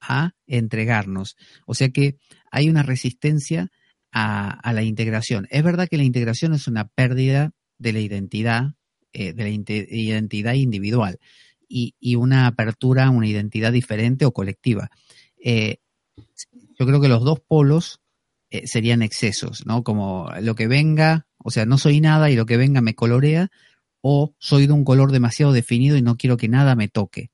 [0.01, 1.37] a entregarnos.
[1.67, 2.17] O sea que
[2.51, 3.71] hay una resistencia
[4.13, 5.47] a, la integración.
[5.51, 8.75] Es verdad que la integración es una pérdida de la identidad,
[9.13, 11.19] eh, de la identidad individual
[11.69, 14.91] y, una apertura a una identidad diferente o colectiva.
[15.43, 15.79] Eh,
[16.79, 18.01] yo creo que los dos polos
[18.51, 19.85] eh, serían excesos, ¿no?
[19.85, 23.51] Como lo que venga, o sea, no soy nada y lo que venga me colorea,
[24.01, 27.31] o soy de un color demasiado definido y no quiero que nada me toque.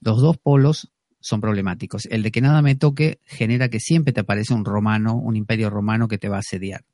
[0.00, 0.90] Los dos polos
[1.26, 2.06] son problemáticos.
[2.06, 5.70] El de que nada me toque genera que siempre te aparece un romano, un imperio
[5.70, 6.84] romano que te va a asediar.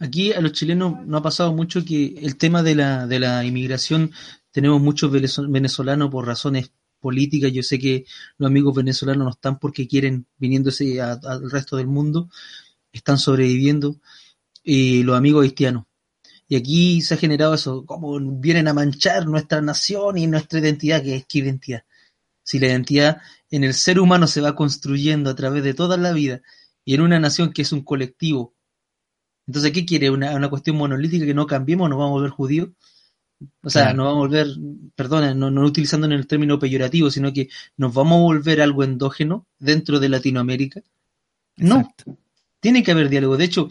[0.00, 3.44] Aquí a los chilenos no ha pasado mucho que el tema de la, de la
[3.44, 4.12] inmigración,
[4.50, 8.06] tenemos muchos venezolanos por razones políticas, yo sé que
[8.38, 12.28] los amigos venezolanos no están porque quieren viniéndose al resto del mundo,
[12.92, 14.00] están sobreviviendo,
[14.64, 15.84] y los amigos haitianos.
[16.48, 21.02] Y aquí se ha generado eso, como vienen a manchar nuestra nación y nuestra identidad,
[21.02, 21.82] que es qué identidad
[22.48, 26.12] si la identidad en el ser humano se va construyendo a través de toda la
[26.12, 26.40] vida
[26.82, 28.54] y en una nación que es un colectivo.
[29.46, 30.08] Entonces, ¿qué quiere?
[30.08, 31.90] ¿Una, cuestión monolítica que no cambiemos?
[31.90, 32.70] ¿Nos vamos a volver judíos?
[33.62, 34.46] O sea, nos vamos a volver,
[34.94, 38.82] perdona, no, no utilizando en el término peyorativo, sino que nos vamos a volver algo
[38.82, 40.80] endógeno dentro de Latinoamérica.
[41.58, 41.94] No,
[42.60, 43.36] tiene que haber diálogo.
[43.36, 43.68] De hecho,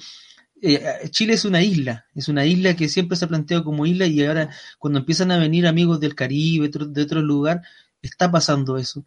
[0.62, 4.06] eh, Chile es una isla, es una isla que siempre se ha planteado como isla
[4.06, 7.64] y ahora cuando empiezan a venir amigos del Caribe, de otro lugar,
[8.02, 9.06] está pasando eso.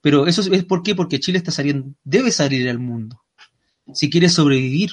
[0.00, 3.22] Pero eso es por qué, porque Chile está saliendo, debe salir al mundo.
[3.94, 4.90] Si quiere sobrevivir,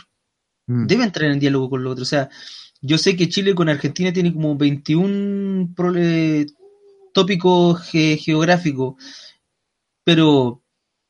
[0.67, 0.85] mm.
[0.85, 2.03] debe entrar en diálogo con lo otro.
[2.03, 2.29] O sea,
[2.81, 5.73] yo sé que Chile con Argentina tiene como 21
[7.13, 8.95] tópicos geográficos,
[10.03, 10.63] pero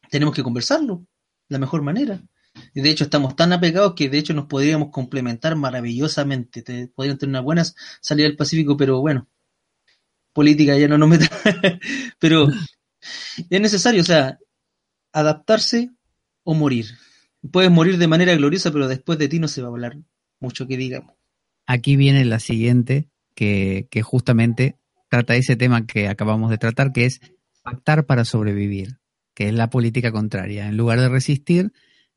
[0.09, 1.05] tenemos que conversarlo
[1.49, 2.21] la mejor manera.
[2.73, 6.89] Y de hecho estamos tan apegados que de hecho nos podríamos complementar maravillosamente.
[6.95, 7.63] podrían tener una buena
[8.01, 9.27] salida del Pacífico, pero bueno,
[10.39, 11.29] política ya no nos meta,
[12.19, 12.47] pero
[13.49, 14.39] es necesario, o sea,
[15.11, 15.89] adaptarse
[16.43, 16.85] o morir.
[17.51, 19.97] Puedes morir de manera gloriosa, pero después de ti no se va a hablar
[20.39, 21.13] mucho que digamos.
[21.65, 24.77] Aquí viene la siguiente, que, que justamente
[25.09, 27.19] trata ese tema que acabamos de tratar, que es
[27.61, 28.99] pactar para sobrevivir,
[29.33, 30.69] que es la política contraria.
[30.69, 31.73] En lugar de resistir,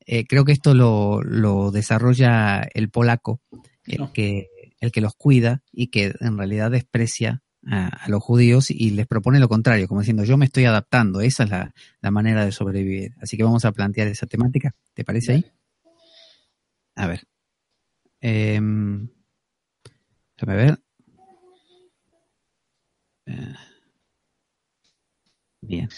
[0.07, 3.41] eh, creo que esto lo, lo desarrolla el polaco,
[3.85, 4.47] el, que,
[4.79, 9.39] el que los cuida y que en realidad desprecia a, los judíos y les propone
[9.39, 13.15] lo contrario, como diciendo yo me estoy adaptando, esa es la, manera de sobrevivir.
[13.21, 15.47] Así que vamos a plantear esa temática, ¿te parece ahí?
[16.95, 17.27] A ver.
[18.21, 18.61] Eh,
[20.37, 20.79] déjame ver.
[23.27, 23.55] Eh,
[25.61, 25.89] bien.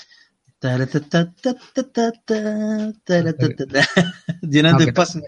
[4.43, 5.23] Llenando espacio.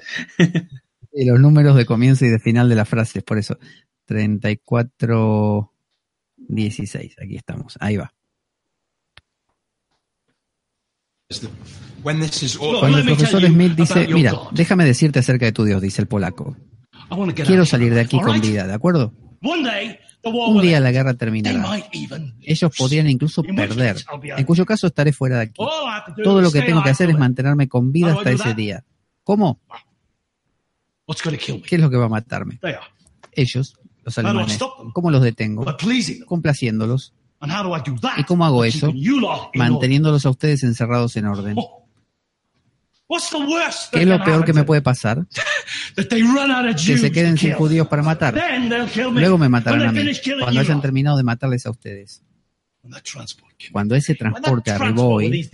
[1.12, 3.58] Y los números de comienzo y de final de las frases, por eso.
[4.06, 5.72] 34
[6.48, 8.12] 16, aquí estamos, ahí va.
[12.02, 16.56] Cuando el profesor Smith dice, mira, déjame decirte acerca de tu Dios, dice el polaco.
[17.34, 19.12] Quiero salir de aquí con vida, ¿de acuerdo?
[19.42, 21.64] Un día la guerra terminará.
[22.42, 23.96] Ellos podrían incluso perder,
[24.36, 25.62] en cuyo caso estaré fuera de aquí.
[26.22, 28.84] Todo lo que tengo que hacer es mantenerme con vida hasta ese día.
[29.24, 29.60] ¿Cómo?
[31.06, 32.58] ¿Qué es lo que va a matarme?
[33.32, 34.58] Ellos, los alemanes.
[34.94, 35.66] ¿Cómo los detengo?
[36.26, 37.12] Complaciéndolos.
[38.16, 38.92] ¿Y cómo hago eso?
[39.54, 41.54] Manteniéndolos a ustedes encerrados en orden.
[41.58, 41.82] Oh.
[43.92, 45.26] ¿Qué es lo peor que me puede pasar?
[46.76, 48.34] Que se queden sin judíos para matar.
[49.12, 50.00] Luego me matarán a mí,
[50.40, 52.22] cuando hayan terminado de matarles a ustedes.
[53.72, 55.48] Cuando ese transporte arribó hoy,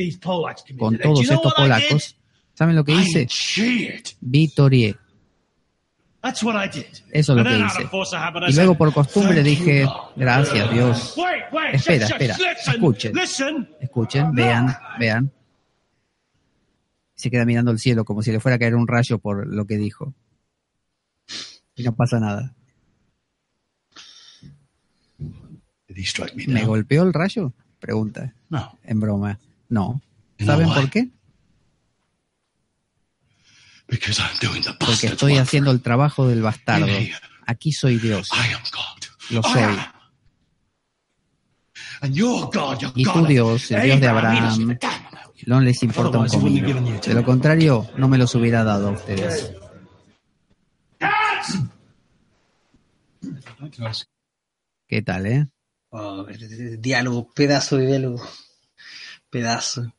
[0.78, 2.16] con todos estos polacos,
[2.54, 3.28] ¿saben lo que hice?
[4.20, 4.96] Vitorié.
[7.10, 7.88] Eso es lo que hice.
[8.48, 11.16] Y luego por costumbre dije, gracias Dios.
[11.72, 13.12] Espera, espera, escuchen,
[13.80, 15.32] escuchen, vean, vean.
[17.14, 19.64] Se queda mirando el cielo como si le fuera a caer un rayo por lo
[19.66, 20.14] que dijo.
[21.74, 22.54] Y no pasa nada.
[26.46, 27.52] ¿Me golpeó el rayo?
[27.78, 28.34] Pregunta.
[28.48, 28.78] No.
[28.84, 29.38] En broma.
[29.68, 30.00] No.
[30.38, 31.10] ¿Saben por qué?
[34.78, 36.86] Porque estoy haciendo el trabajo del bastardo.
[37.46, 38.30] Aquí soy Dios.
[39.30, 39.62] Lo soy.
[42.94, 44.78] Y tu Dios, el Dios de Abraham,
[45.46, 46.98] no les importa un comino.
[47.00, 49.52] De lo contrario, no me los hubiera dado a ustedes.
[54.88, 55.48] ¿Qué tal, eh?
[55.90, 56.26] Oh,
[56.78, 58.22] diálogo, pedazo de diálogo.
[59.30, 59.92] Pedazo.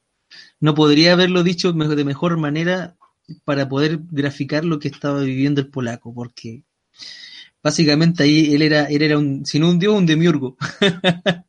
[0.59, 2.95] No podría haberlo dicho de mejor manera
[3.43, 6.63] para poder graficar lo que estaba viviendo el polaco, porque
[7.61, 10.57] básicamente ahí él era, él era un, si no un dios, un demiurgo.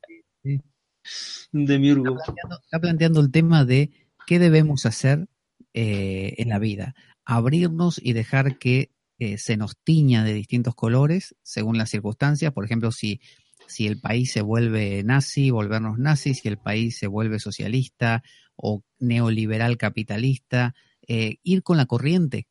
[1.52, 2.16] un demiurgo.
[2.62, 3.90] Está planteando, el tema de
[4.26, 5.28] qué debemos hacer
[5.72, 6.94] eh, en la vida.
[7.24, 12.52] Abrirnos y dejar que eh, se nos tiña de distintos colores según las circunstancias.
[12.52, 13.20] Por ejemplo, si,
[13.66, 18.22] si el país se vuelve nazi, volvernos nazis, si el país se vuelve socialista
[18.56, 20.74] o neoliberal capitalista,
[21.08, 22.46] eh, ir con la corriente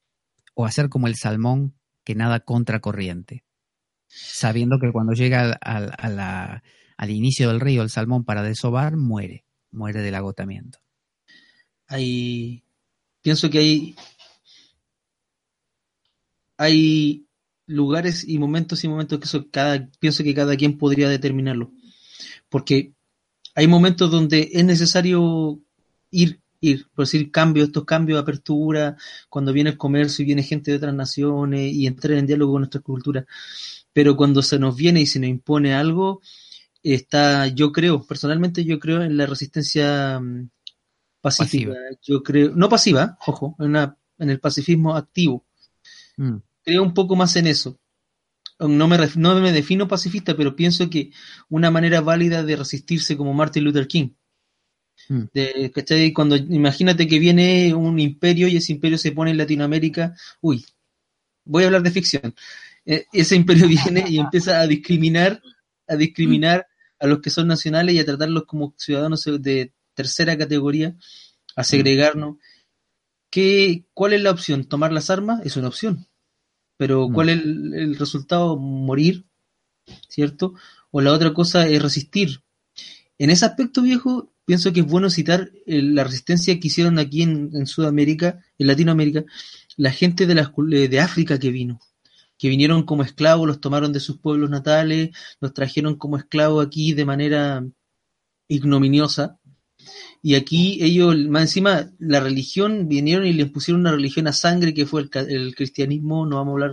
[0.53, 3.43] o hacer como el salmón que nada contra corriente,
[4.07, 6.61] sabiendo que cuando llega al,
[6.97, 10.79] al inicio del río el salmón para desovar, muere, muere del agotamiento.
[11.87, 12.63] Hay,
[13.21, 13.95] pienso que hay,
[16.57, 17.27] hay
[17.65, 21.71] lugares y momentos y momentos que eso cada, pienso que cada quien podría determinarlo,
[22.49, 22.93] porque
[23.55, 25.59] hay momentos donde es necesario
[26.09, 28.97] ir ir, por decir cambios, estos cambios de apertura,
[29.29, 32.61] cuando viene el comercio y viene gente de otras naciones y entrar en diálogo con
[32.61, 33.25] nuestra cultura.
[33.91, 36.21] Pero cuando se nos viene y se nos impone algo,
[36.81, 40.49] está, yo creo, personalmente yo creo en la resistencia mm,
[41.21, 41.73] pacífica.
[42.01, 45.45] Yo creo, no pasiva, ojo, en, en el pacifismo activo.
[46.17, 46.37] Mm.
[46.63, 47.77] Creo un poco más en eso.
[48.59, 51.11] No me, no me defino pacifista, pero pienso que
[51.49, 54.11] una manera válida de resistirse como Martin Luther King
[55.09, 55.23] Mm.
[55.33, 60.65] De, Cuando imagínate que viene un imperio y ese imperio se pone en Latinoamérica, uy,
[61.45, 62.35] voy a hablar de ficción.
[62.85, 65.41] Eh, ese imperio viene y empieza a discriminar,
[65.87, 66.67] a discriminar
[66.99, 70.95] a los que son nacionales y a tratarlos como ciudadanos de tercera categoría,
[71.55, 71.65] a mm.
[71.65, 72.37] segregarnos.
[73.29, 74.65] ¿Qué, ¿Cuál es la opción?
[74.65, 75.45] ¿Tomar las armas?
[75.45, 76.07] Es una opción.
[76.77, 77.13] Pero mm.
[77.13, 78.57] ¿cuál es el resultado?
[78.57, 79.25] Morir,
[80.07, 80.53] ¿cierto?
[80.91, 82.41] O la otra cosa es resistir.
[83.17, 87.21] En ese aspecto, viejo, pienso que es bueno citar eh, la resistencia que hicieron aquí
[87.23, 89.25] en, Sudamérica, en Latinoamérica,
[89.77, 90.33] la gente de,
[90.71, 91.79] eh, de África que vino,
[92.37, 96.93] que vinieron como esclavos, los tomaron de sus pueblos natales, los trajeron como esclavos aquí
[96.93, 97.65] de manera
[98.47, 99.39] ignominiosa.
[100.21, 104.73] Y aquí ellos, más encima, la religión, vinieron y les pusieron una religión a sangre
[104.73, 106.71] que fue el, cristianismo, no vamos a hablar,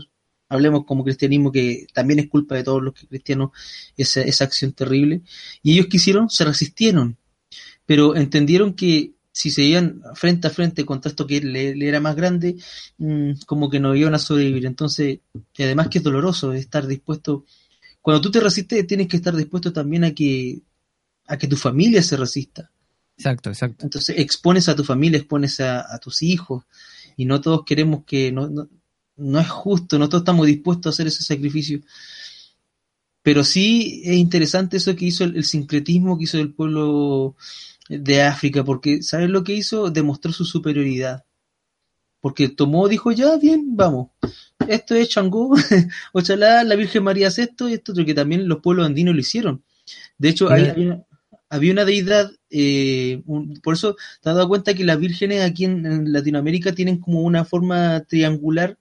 [0.49, 3.51] hablemos como cristianismo que también es culpa de todos los cristianos
[3.97, 5.23] esa, esa acción terrible.
[5.63, 7.17] Y ellos quisieron, se resistieron,
[7.91, 12.15] pero entendieron que si se iban frente a frente contra esto que le, era más
[12.15, 12.55] grande,
[12.99, 14.65] mm, como que no iban a sobrevivir.
[14.65, 15.19] Entonces,
[15.59, 17.45] además que es doloroso estar dispuesto,
[18.01, 20.63] cuando tú te resistes, tienes que estar dispuesto también a que,
[21.27, 22.71] a que tu familia se resista.
[23.19, 23.85] Exacto, exacto.
[23.85, 26.63] Entonces, expones a tu familia, expones a, tus hijos,
[27.17, 28.69] y no todos queremos que, no, no,
[29.17, 31.81] no es justo, no todos estamos dispuestos a hacer ese sacrificio.
[33.23, 37.37] Pero sí es interesante eso que hizo el sincretismo que hizo el pueblo
[37.99, 39.91] de África, porque ¿sabes lo que hizo?
[39.91, 41.25] Demostró su superioridad.
[42.21, 44.11] Porque tomó, dijo, ya, bien, vamos.
[44.69, 45.55] Esto es Changó,
[46.13, 49.65] ochalá, la Virgen María hace esto y esto, que también los pueblos andinos lo hicieron.
[50.19, 50.49] De hecho,
[51.49, 53.23] había una deidad, eh,
[53.63, 57.45] por eso te has dado cuenta que las vírgenes aquí en Latinoamérica tienen como una
[57.45, 58.79] forma triangular,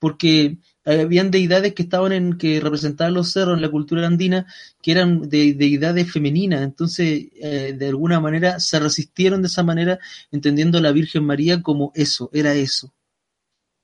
[0.00, 4.46] porque habían deidades que estaban en, que representaban los cerros en la cultura andina,
[4.80, 9.98] que eran de, deidades femeninas, entonces eh, de alguna manera se resistieron de esa manera,
[10.30, 12.92] entendiendo a la Virgen María como eso, era eso.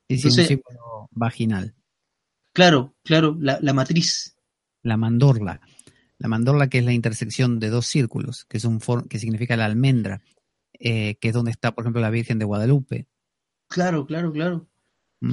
[0.09, 0.61] Entonces, un
[1.11, 1.75] vaginal.
[2.53, 4.37] Claro, claro, la, matriz.
[4.83, 5.61] La mandorla.
[6.19, 9.67] La mandorla que es la intersección de dos círculos, que, es un que significa la
[9.67, 10.23] almendra,
[10.79, 13.07] eh, que es donde está, por ejemplo, la Virgen de Guadalupe.
[13.69, 14.67] Claro, claro, claro.
[15.21, 15.33] Mm.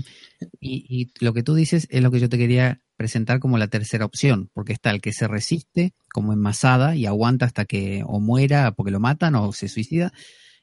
[0.59, 4.05] Y, lo que tú dices es lo que yo te quería presentar como la tercera
[4.05, 8.71] opción, porque está el que se resiste como enmasada y aguanta hasta que o muera
[8.71, 10.13] porque lo matan o se suicida,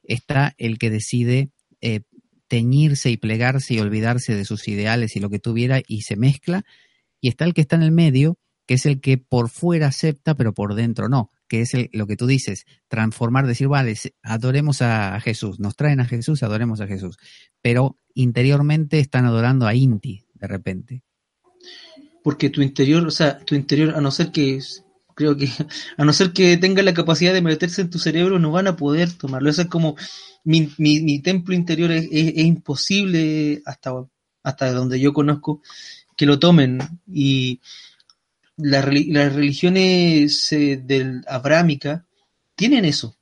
[0.02, 2.00] está el que decide eh,
[2.48, 6.64] teñirse y plegarse y olvidarse de sus ideales y lo que tuviera y se mezcla,
[7.20, 10.34] y está el que está en el medio, que es el que por fuera acepta
[10.34, 15.18] pero por dentro no, que es lo que tú dices, transformar, decir, vale, adoremos a
[15.20, 17.16] Jesús, nos traen a Jesús, adoremos a Jesús,
[17.60, 21.02] pero interiormente están adorando a Inti de repente.
[22.22, 24.60] Porque tu interior, o sea, tu interior, a no ser que,
[25.16, 25.48] creo que
[25.96, 28.76] a no ser que tenga la capacidad de meterse en tu cerebro, no van a
[28.76, 29.50] poder tomarlo.
[29.50, 29.96] Eso es como
[30.44, 33.92] mi, mi, mi templo interior es, es, imposible hasta,
[34.44, 35.62] hasta donde yo conozco
[36.16, 36.78] que lo tomen.
[37.08, 37.60] Y
[38.62, 42.06] las religiones eh, del abrámica
[42.54, 43.16] tienen eso.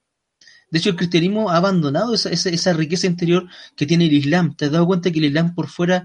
[0.70, 4.54] De hecho, el cristianismo ha abandonado esa, esa, esa, riqueza interior que tiene el Islam.
[4.54, 6.04] ¿Te has dado cuenta que el Islam por fuera,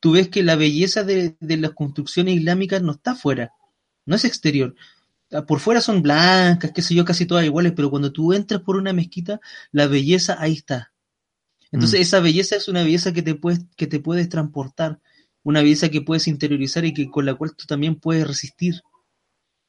[0.00, 3.52] tú ves que la belleza de, de las construcciones islámicas no está fuera,
[4.06, 4.74] no es exterior.
[5.46, 8.76] Por fuera son blancas, qué sé yo, casi todas iguales, pero cuando tú entras por
[8.76, 10.92] una mezquita, la belleza ahí está.
[11.70, 12.02] Entonces, mm.
[12.02, 14.98] esa belleza es una belleza que te, puedes, que te puedes transportar,
[15.42, 18.82] una belleza que puedes interiorizar y que con la cual tú también puedes resistir.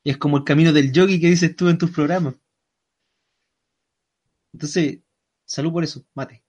[0.04, 2.36] Es como el camino del yogi que dices tú en tus programas.
[4.54, 5.00] Entonces,
[5.46, 6.44] salud por eso, mate.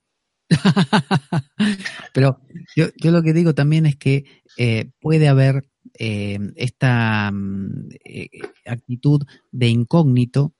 [2.13, 2.41] Pero
[2.75, 4.25] yo, yo, lo que digo también es que
[4.57, 5.67] eh, puede haber
[5.97, 8.29] eh, esta mm, eh,
[8.65, 10.53] actitud de incógnito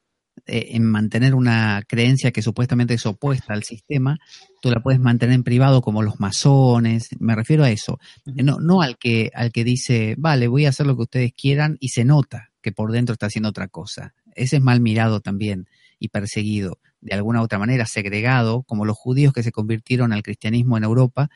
[0.46, 4.20] eh, en mantener una creencia que supuestamente es opuesta al sistema,
[4.62, 8.82] tú la puedes mantener en privado como los masones, me refiero a eso, no, no
[8.82, 12.04] al que, al que dice, vale, voy a hacer lo que ustedes quieran y se
[12.04, 14.14] nota que por dentro está haciendo otra cosa.
[14.36, 15.68] Ese es mal mirado también
[16.00, 20.24] y perseguido, de alguna u otra manera segregado, como los judíos que se convirtieron al
[20.24, 21.30] cristianismo en Europa,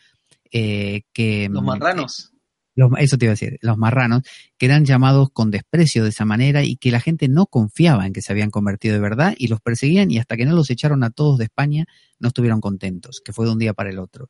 [0.51, 1.47] eh, que...
[1.49, 2.33] Los marranos.
[2.77, 4.21] Los, eso te iba a decir, los marranos,
[4.57, 8.13] que eran llamados con desprecio de esa manera y que la gente no confiaba en
[8.13, 11.03] que se habían convertido de verdad y los perseguían y hasta que no los echaron
[11.03, 11.85] a todos de España
[12.19, 14.29] no estuvieron contentos, que fue de un día para el otro.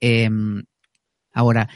[0.00, 0.30] Eh,
[1.32, 1.68] ahora,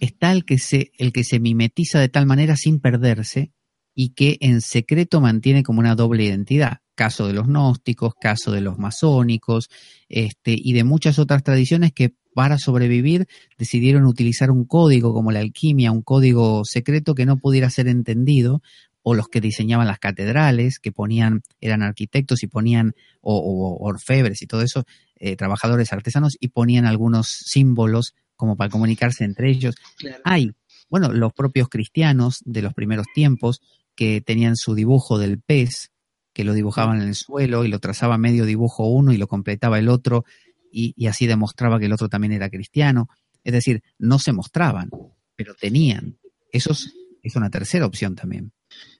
[0.00, 3.52] está el que, se, el que se mimetiza de tal manera sin perderse
[3.94, 6.80] y que en secreto mantiene como una doble identidad.
[6.96, 9.70] Caso de los gnósticos, caso de los masónicos,
[10.08, 15.38] este, y de muchas otras tradiciones que para sobrevivir decidieron utilizar un código como la
[15.38, 18.60] alquimia, un código secreto que no pudiera ser entendido,
[19.02, 24.42] o los que diseñaban las catedrales, que ponían, eran arquitectos y ponían, o, o orfebres
[24.42, 24.84] y todo eso,
[25.14, 29.76] eh, trabajadores artesanos, y ponían algunos símbolos como para comunicarse entre ellos.
[29.96, 30.22] Claro.
[30.24, 30.52] Hay,
[30.90, 33.60] bueno, los propios cristianos de los primeros tiempos
[33.94, 35.92] que tenían su dibujo del pez,
[36.36, 39.78] que lo dibujaban en el suelo y lo trazaba medio dibujo uno y lo completaba
[39.78, 40.26] el otro
[40.70, 43.08] y, y, así demostraba que el otro también era cristiano.
[43.42, 44.90] Es decir, no se mostraban,
[45.34, 46.18] pero tenían.
[46.52, 48.52] Eso es, es una tercera opción también.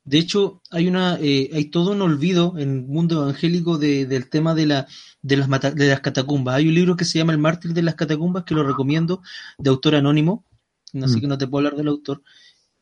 [0.03, 4.31] De hecho, hay una, eh, hay todo un olvido en el mundo evangélico de, del
[4.31, 4.87] tema de, la,
[5.21, 6.55] de, las mata, de las catacumbas.
[6.55, 9.21] Hay un libro que se llama El mártir de las catacumbas, que lo recomiendo,
[9.59, 10.47] de autor anónimo,
[11.03, 11.21] así mm.
[11.21, 12.23] que no te puedo hablar del autor,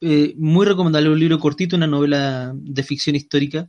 [0.00, 3.68] eh, muy recomendable, un libro cortito, una novela de ficción histórica,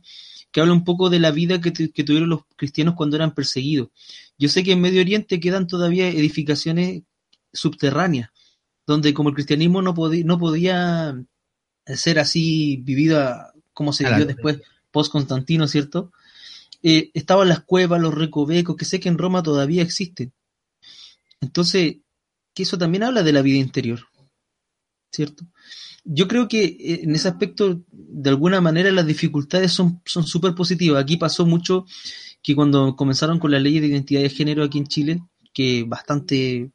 [0.56, 3.90] que habla un poco de la vida que, que, tuvieron los cristianos cuando eran perseguidos.
[4.38, 7.02] Yo sé que en Medio Oriente quedan todavía edificaciones
[7.52, 8.30] subterráneas,
[8.86, 11.22] donde como el cristianismo no, podía, no podía
[11.84, 16.10] ser así vivida como se vivió después, post-Constantino, ¿cierto?
[16.82, 20.32] Eh, estaban las cuevas, los recovecos, que sé que en Roma todavía existen.
[21.42, 21.96] Entonces,
[22.54, 24.08] que eso también habla de la vida interior,
[25.12, 25.44] ¿cierto?
[26.06, 31.02] Yo creo que eh, en ese aspecto, de alguna manera, las dificultades son súper positivas.
[31.02, 31.84] Aquí pasó mucho
[32.42, 36.70] que cuando comenzaron con la ley de identidad de género aquí en Chile, que bastante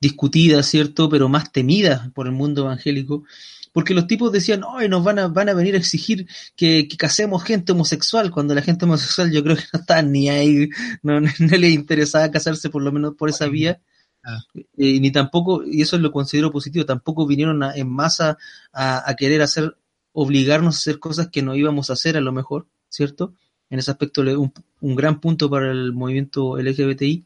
[0.00, 1.08] discutida, ¿cierto?
[1.08, 3.24] Pero más temida por el mundo evangélico,
[3.72, 6.96] porque los tipos decían, hoy nos van a, van a venir a exigir que, que,
[6.96, 10.68] casemos gente homosexual, cuando la gente homosexual yo creo que no está ni ahí,
[11.02, 13.80] no, no, no le interesaba casarse por lo menos por esa vía.
[14.28, 14.40] Ah.
[14.76, 18.36] Eh, ni tampoco, y eso lo considero positivo, tampoco vinieron en masa
[18.72, 19.76] a, a, querer hacer,
[20.12, 23.34] obligarnos a hacer cosas que no íbamos a hacer a lo mejor, ¿cierto?
[23.70, 27.24] En ese aspecto, un, un gran punto para el movimiento LGBTI.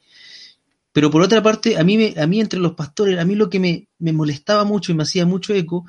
[0.93, 3.49] Pero por otra parte, a mí, me, a mí entre los pastores, a mí lo
[3.49, 5.87] que me, me molestaba mucho y me hacía mucho eco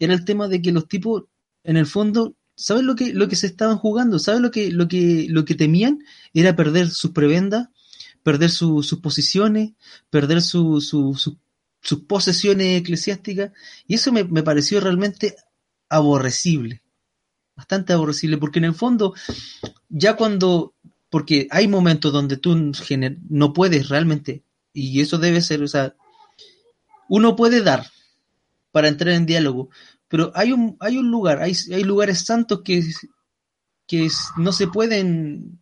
[0.00, 1.24] era el tema de que los tipos,
[1.62, 4.18] en el fondo, ¿sabes lo que, lo que se estaban jugando?
[4.18, 6.00] ¿Sabes lo que, lo que, lo que temían?
[6.34, 7.68] Era perder sus prebendas,
[8.22, 9.72] perder su, sus posiciones,
[10.10, 11.14] perder su, su,
[11.80, 13.52] sus posesiones eclesiásticas,
[13.86, 15.36] y eso me, me, pareció realmente
[15.88, 16.82] aborrecible,
[17.56, 19.14] bastante aborrecible, porque en el fondo,
[19.88, 20.74] ya cuando,
[21.10, 22.72] porque hay momentos donde tú
[23.28, 24.42] no puedes realmente,
[24.72, 25.94] y eso debe ser, o sea,
[27.08, 27.86] uno puede dar
[28.70, 29.70] para entrar en diálogo,
[30.08, 32.84] pero hay un, hay un lugar, hay, hay lugares santos que,
[33.86, 35.60] que no se pueden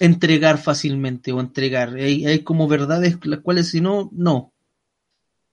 [0.00, 1.94] entregar fácilmente o entregar.
[1.94, 4.52] Hay, hay como verdades las cuales si no, no.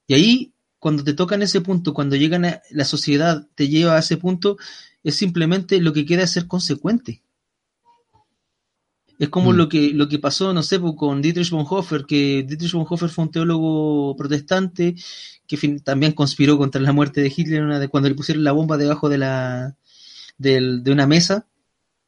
[0.08, 4.00] Y ahí, cuando te tocan ese punto, cuando llegan a la sociedad, te lleva a
[4.00, 4.58] ese punto,
[5.04, 7.22] es simplemente lo que queda es ser consecuente.
[9.20, 9.56] Es como mm.
[9.56, 13.26] lo que lo que pasó, no sé, pues, con Dietrich Bonhoeffer, que Dietrich Bonhoeffer fue
[13.26, 14.96] un teólogo protestante
[15.48, 18.78] que también conspiró contra la muerte de Hitler una de, cuando le pusieron la bomba
[18.78, 19.76] debajo de la
[20.38, 21.48] de una mesa,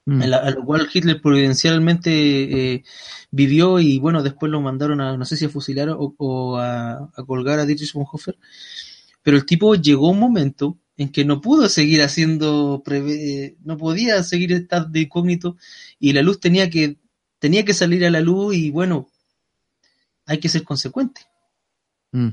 [0.09, 0.21] mm.
[0.33, 2.83] a, lo cual Hitler providencialmente eh,
[3.31, 7.59] vivió y bueno, después lo mandaron a, no sé si a fusilar o, a, colgar
[7.59, 8.37] a Dietrich Bonhoeffer.
[9.21, 12.83] Pero el tipo llegó un momento en que no pudo seguir haciendo,
[13.63, 15.57] no podía seguir estar de incógnito
[15.99, 16.97] y la luz tenía que,
[17.39, 19.09] tenía que salir a la luz y bueno,
[20.25, 21.21] hay que ser consecuente.
[22.11, 22.29] Mm.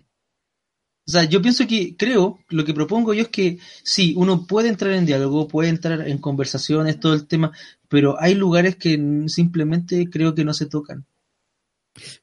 [1.08, 4.68] O sea, yo pienso que, creo, lo que propongo yo es que sí, uno puede
[4.68, 7.52] entrar en diálogo, puede entrar en conversaciones, todo el tema,
[7.88, 11.06] pero hay lugares que simplemente creo que no se tocan.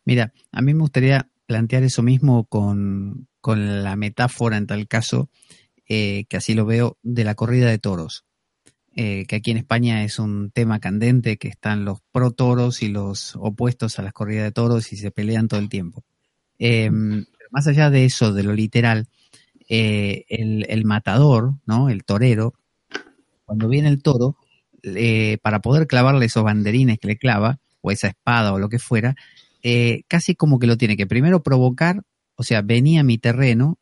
[0.03, 5.29] Mira, a mí me gustaría plantear eso mismo con, la metáfora, en tal caso,
[5.87, 8.25] eh, que así lo veo, de la corrida de toros.
[8.95, 12.89] Eh, que aquí en España es un tema candente, que están los pro toros y
[12.89, 16.03] los opuestos a las corridas de toros y se pelean todo el tiempo.
[16.59, 16.91] Eh,
[17.53, 19.07] más allá de eso, de lo literal,
[19.69, 21.87] eh, el, matador, ¿no?
[21.87, 22.53] El torero,
[23.45, 24.35] cuando viene el toro,
[25.41, 29.15] para poder clavarle esos banderines que le clava, o esa espada o lo que fuera,
[29.61, 32.01] eh, casi como que lo tiene que primero provocar,
[32.35, 33.77] o sea, venía a mi terreno,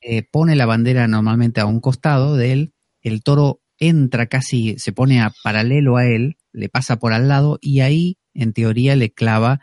[0.00, 2.72] eh, pone la bandera normalmente a un costado de él,
[3.02, 7.58] el toro entra casi, se pone a paralelo a él, le pasa por al lado
[7.60, 9.60] y ahí, en teoría, le clava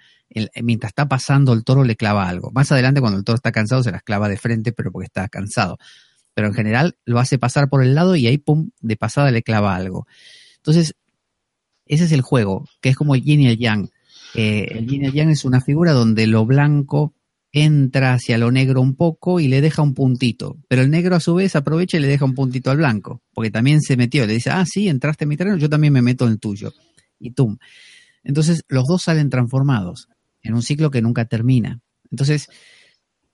[0.61, 2.51] mientras está pasando el toro le clava algo.
[2.51, 5.27] Más adelante cuando el toro está cansado se las clava de frente, pero porque está
[5.29, 5.77] cansado.
[6.34, 9.43] Pero en general lo hace pasar por el lado y ahí, pum, de pasada le
[9.43, 10.07] clava algo.
[10.57, 10.95] Entonces,
[11.86, 13.89] ese es el juego, que es como el yin y el yang.
[14.34, 17.13] Eh, el yin y el yang es una figura donde lo blanco
[17.51, 20.57] entra hacia lo negro un poco y le deja un puntito.
[20.67, 23.51] Pero el negro a su vez aprovecha y le deja un puntito al blanco, porque
[23.51, 24.25] también se metió.
[24.25, 26.73] Le dice, ah, sí, entraste en mi terreno, yo también me meto en el tuyo.
[27.19, 27.57] Y tum.
[28.23, 30.07] Entonces los dos salen transformados
[30.43, 31.81] en un ciclo que nunca termina.
[32.11, 32.49] Entonces,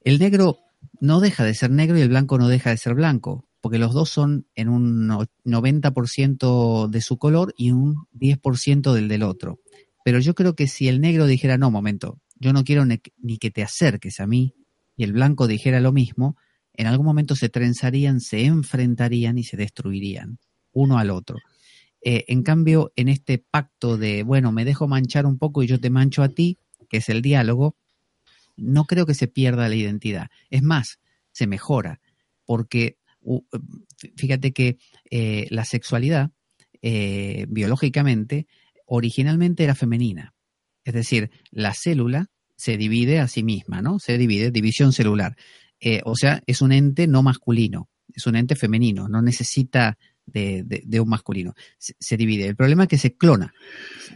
[0.01, 0.59] el negro
[1.01, 3.93] no deja de ser negro y el blanco no deja de ser blanco, porque los
[3.93, 5.09] dos son en un
[5.43, 9.59] 90% de su color y un 10% del del otro.
[10.05, 13.51] Pero yo creo que si el negro dijera, no, momento, yo no quiero ni que
[13.51, 14.55] te acerques a mí,
[14.95, 16.37] y el blanco dijera lo mismo,
[16.73, 20.39] en algún momento se trenzarían, se enfrentarían y se destruirían
[20.71, 21.37] uno al otro.
[22.01, 25.79] Eh, en cambio, en este pacto de, bueno, me dejo manchar un poco y yo
[25.79, 26.57] te mancho a ti,
[26.89, 27.75] que es el diálogo,
[28.57, 30.29] no creo que se pierda la identidad.
[30.49, 30.99] Es más,
[31.31, 32.01] se mejora,
[32.45, 32.97] porque
[34.15, 34.77] fíjate que
[35.09, 36.31] eh, la sexualidad
[36.81, 38.47] eh, biológicamente
[38.85, 40.33] originalmente era femenina.
[40.83, 43.99] Es decir, la célula se divide a sí misma, ¿no?
[43.99, 45.35] Se divide, división celular.
[45.79, 49.97] Eh, o sea, es un ente no masculino, es un ente femenino, no necesita
[50.31, 51.53] de, un masculino.
[51.77, 52.47] Se, divide.
[52.47, 53.53] El problema es que se clona.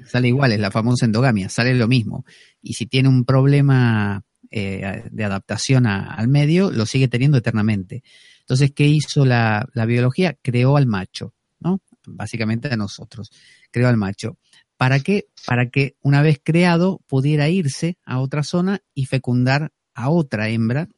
[0.06, 2.26] Sale igual, es la famosa endogamia, sale lo mismo.
[2.62, 8.04] Y si tiene un problema eh, de adaptación al medio, lo sigue teniendo eternamente.
[8.42, 10.38] Entonces, ¿qué hizo la, biología?
[10.42, 11.82] Creó al macho, ¿no?
[12.06, 13.32] Básicamente a nosotros.
[13.72, 14.38] Creó al macho.
[14.76, 15.28] ¿Para qué?
[15.46, 20.90] Para que una vez creado pudiera irse a otra zona y fecundar a otra hembra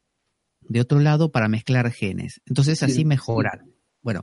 [0.68, 2.40] de otro lado para mezclar genes.
[2.46, 3.62] Entonces así mejorar.
[4.02, 4.22] Bueno,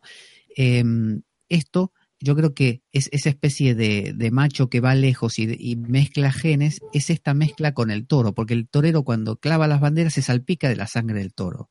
[0.55, 1.91] Em, esto
[2.23, 7.09] yo creo que es esa especie de, macho que va lejos y, mezcla genes, es
[7.09, 10.77] esta mezcla con el toro, porque el torero cuando clava las banderas se salpica de
[10.77, 11.69] la sangre del toro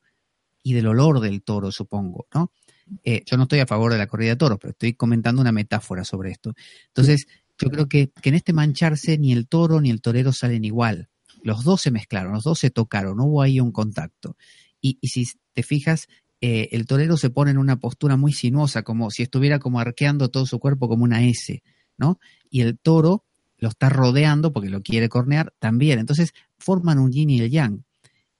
[0.61, 2.51] y del olor del toro, supongo, ¿no?
[3.03, 5.51] Eh, yo no estoy a favor de la corrida de toros, pero estoy comentando una
[5.51, 6.53] metáfora sobre esto.
[6.87, 7.25] Entonces,
[7.57, 11.09] yo creo que, en este mancharse ni el toro ni el torero salen igual.
[11.41, 14.37] Los dos se mezclaron, los dos se tocaron, hubo ahí un contacto.
[14.79, 16.07] Y, y si te fijas,
[16.45, 20.27] eh, el torero se pone en una postura muy sinuosa, como si estuviera como arqueando
[20.27, 21.63] todo su cuerpo como una S,
[21.95, 22.19] ¿no?
[22.49, 23.23] Y el toro
[23.59, 25.99] lo está rodeando porque lo quiere cornear también.
[25.99, 27.85] Entonces forman un yin y el yang.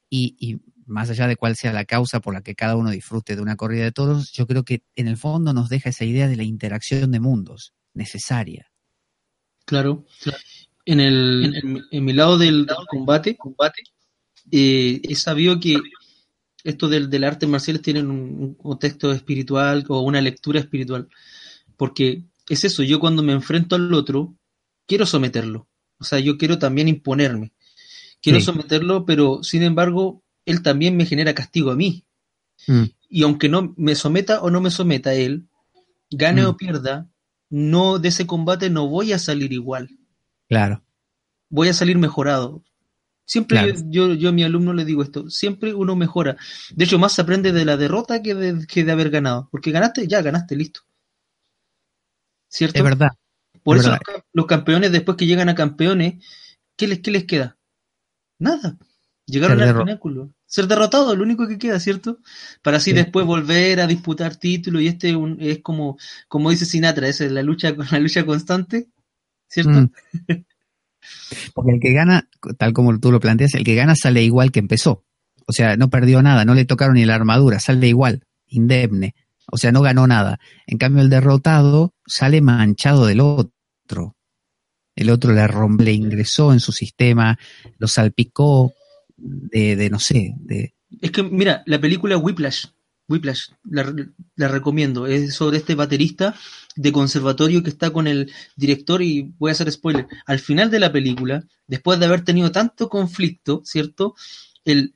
[0.10, 3.42] Y, más allá de cuál sea la causa por la que cada uno disfrute de
[3.42, 6.36] una corrida de toros, yo creo que en el fondo nos deja esa idea de
[6.36, 8.70] la interacción de mundos necesaria.
[9.64, 10.06] Claro.
[10.84, 13.82] En, el, en, mi lado del, combate, combate
[14.52, 15.78] eh, he sabido que
[16.64, 21.10] esto del, del arte marcial tienen un, contexto espiritual o una lectura espiritual.
[21.78, 24.36] Porque es eso, yo cuando me enfrento al otro,
[24.88, 25.68] quiero someterlo.
[25.98, 27.54] O sea, yo quiero también imponerme.
[28.22, 32.06] Quiero someterlo, pero sin embargo, él también me genera castigo a mí.
[32.68, 32.84] Mm.
[33.10, 35.48] Y aunque no me someta o no me someta a él,
[36.10, 36.46] gane mm.
[36.46, 37.10] o pierda,
[37.50, 39.90] no de ese combate no voy a salir igual.
[40.48, 40.84] Claro.
[41.50, 42.64] Voy a salir mejorado.
[43.26, 46.36] Siempre yo, yo, a mi alumno le digo esto, siempre uno mejora.
[46.72, 49.48] De hecho, más se aprende de la derrota que de, que de haber ganado.
[49.50, 50.82] Porque ganaste, ya ganaste, listo.
[52.50, 52.78] ¿Cierto?
[52.78, 53.12] Es verdad.
[53.64, 53.98] Por eso
[54.34, 56.24] Los, campeones, después que llegan a campeones,
[56.76, 57.58] ¿qué les, qué les queda?
[58.40, 58.78] Nada.
[59.26, 60.34] Llegaron al pináculo.
[60.46, 62.20] ser derrotado, lo único que queda, ¿cierto?
[62.62, 65.98] Para así después volver a disputar títulos y este es como,
[66.28, 68.90] como dice Sinatra, es la lucha, la lucha constante,
[69.48, 69.72] ¿cierto?
[69.72, 69.92] Mm.
[71.54, 74.60] Porque el que gana, tal como tú lo planteas, el que gana sale igual que
[74.60, 75.04] empezó.
[75.46, 79.16] O sea, no perdió nada, no le tocaron ni la armadura, sale igual, indemne.
[79.52, 80.40] O sea, no ganó nada.
[80.68, 84.16] En cambio, el derrotado sale manchado del otro.
[84.96, 87.38] El otro le, rompe, le ingresó en su sistema,
[87.78, 88.74] lo salpicó
[89.18, 90.76] de, de no sé, de...
[91.02, 92.68] Es que, mira, la película Whiplash,
[93.14, 93.94] Whiplash, la,
[94.36, 95.08] la, recomiendo.
[95.08, 96.36] Es sobre este baterista
[96.76, 100.08] de conservatorio que está con el director y voy a hacer spoiler.
[100.26, 104.16] Al final de la película, después de haber tenido tanto conflicto, ¿cierto?
[104.66, 104.94] El,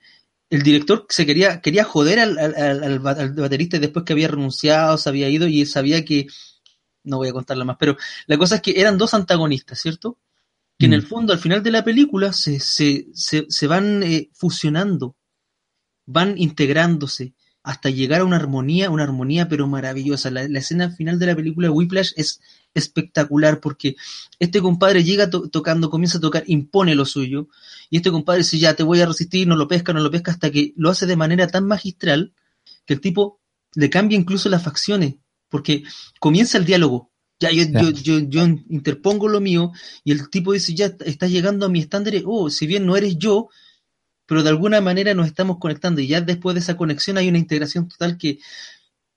[0.49, 5.09] el director se quería, quería joder al, al, al, baterista después que había renunciado, se
[5.09, 6.27] había ido y sabía que,
[7.03, 7.97] no voy a contarla más, pero
[8.27, 10.19] la cosa es que eran dos antagonistas, ¿cierto?
[10.77, 11.07] Que en el mm.
[11.07, 15.15] fondo, al final de la película, se, se, se, se van eh, fusionando,
[16.05, 17.33] van integrándose
[17.67, 20.31] hasta llegar a una armonía, una armonía pero maravillosa.
[20.31, 22.39] La, escena final de la película Whiplash es
[22.73, 23.97] espectacular porque
[24.39, 27.49] este compadre llega tocando, comienza a tocar, impone lo suyo,
[27.89, 30.31] y este compadre dice, ya te voy a resistir, no lo pesca, no lo pesca,
[30.31, 32.31] hasta que lo hace de manera tan magistral
[32.85, 33.41] que el tipo
[33.75, 35.15] le cambia incluso las facciones,
[35.49, 35.83] porque
[36.21, 37.11] comienza el diálogo.
[37.37, 39.73] Ya, yo, yo, yo, interpongo lo mío
[40.05, 43.17] y el tipo dice, ya estás llegando a mi estándar, oh, si bien no eres
[43.17, 43.49] yo,
[44.27, 47.37] pero de alguna manera nos estamos conectando y ya después de esa conexión hay una
[47.37, 48.39] integración total que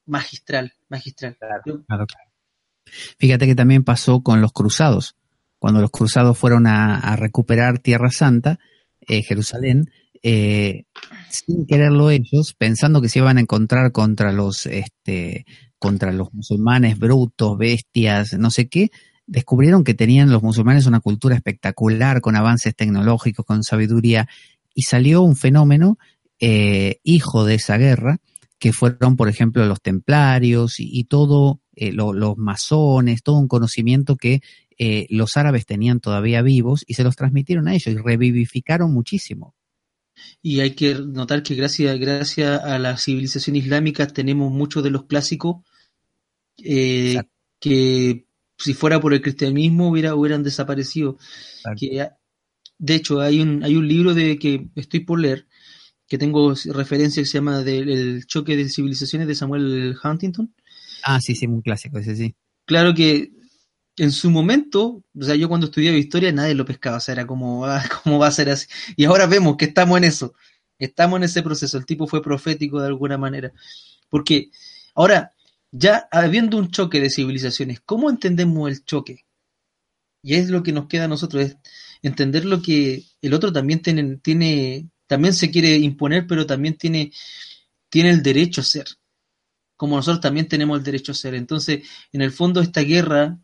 [0.07, 1.37] magistral, magistral.
[1.37, 2.07] Claro, claro,
[3.19, 5.17] Fíjate que también pasó con los cruzados.
[5.59, 8.59] Cuando los cruzados fueron a, recuperar Tierra Santa,
[9.07, 9.91] eh, Jerusalén,
[10.23, 10.85] eh,
[11.29, 15.45] sin quererlo ellos, pensando que se iban a encontrar contra los, este,
[15.79, 18.91] contra los musulmanes brutos, bestias, no sé qué,
[19.27, 24.29] descubrieron que tenían los musulmanes una cultura espectacular, con avances tecnológicos, con sabiduría,
[24.75, 25.99] y salió un fenómeno
[26.39, 28.19] eh, hijo de esa guerra,
[28.59, 34.41] que fueron, por ejemplo, los templarios y, todo, eh, los masones, todo un conocimiento que
[34.79, 39.55] eh, los árabes tenían todavía vivos y se los transmitieron a ellos y revivificaron muchísimo.
[40.43, 45.05] Y hay que notar que gracias, gracias a la civilización islámica tenemos muchos de los
[45.05, 45.63] clásicos
[46.57, 48.27] que
[48.61, 51.17] si fuera por el cristianismo hubiera, hubieran desaparecido.
[51.79, 52.09] Que,
[52.81, 55.47] de hecho, hay un, hay un libro de que estoy por leer
[56.09, 60.53] que tengo referencia que se llama El choque de civilizaciones de Samuel Huntington.
[61.05, 62.35] Ah, sí, sí, muy clásico ese, sí.
[62.65, 63.33] Claro que
[63.97, 67.27] en su momento, o sea, yo cuando estudiaba historia nadie lo pescaba, o sea, era
[67.27, 68.67] como, ah, ¿cómo va a ser así?
[68.97, 70.35] Y ahora vemos que estamos en eso,
[70.79, 73.53] estamos en ese proceso, el tipo fue profético de alguna manera.
[74.09, 74.51] Porque
[74.95, 75.35] ahora,
[75.71, 79.27] ya habiendo un choque de civilizaciones, ¿cómo entendemos el choque?
[80.23, 81.57] Y es lo que nos queda a nosotros, es
[82.03, 87.13] entender lo que el otro también tiene, tiene también se quiere imponer, pero también tiene,
[87.89, 88.87] tiene el derecho a ser,
[89.77, 91.35] como nosotros también tenemos el derecho a ser.
[91.35, 93.39] Entonces, en el fondo, esta guerra,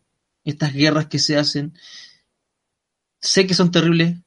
[0.45, 1.73] estas guerras que se hacen,
[3.19, 4.17] sé que son terribles,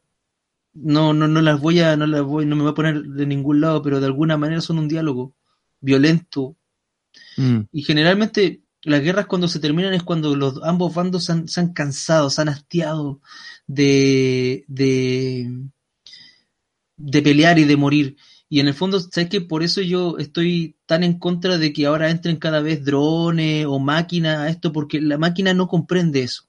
[0.75, 3.27] no, no, no las voy a, no las voy, no me voy a poner de
[3.27, 5.35] ningún lado, pero de alguna manera son un diálogo
[5.81, 6.57] violento.
[7.37, 7.61] Mm.
[7.73, 11.61] Y generalmente las guerras cuando se terminan es cuando los ambos bandos se han, se
[11.61, 13.21] han cansado, se han hastiado
[13.67, 15.51] de, de,
[16.97, 18.17] de pelear y de morir.
[18.49, 21.87] Y en el fondo, ¿sabes que Por eso yo estoy tan en contra de que
[21.87, 26.45] ahora entren cada vez drones o máquinas a esto, porque la máquina no comprende eso.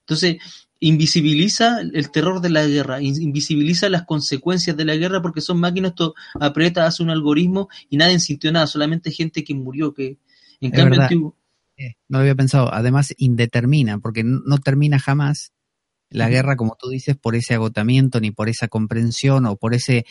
[0.00, 0.36] Entonces,
[0.78, 5.92] invisibiliza el terror de la guerra, invisibiliza las consecuencias de la guerra, porque son máquinas,
[5.92, 10.18] esto aprieta, hace un algoritmo y nadie sintió nada, solamente gente que murió, que
[10.60, 11.02] en cambio...
[11.02, 11.41] Eh,
[12.08, 15.52] no lo había pensado, además indetermina, porque no termina jamás
[16.12, 20.04] la guerra, como tú dices, por ese agotamiento, ni por esa comprensión o por ese,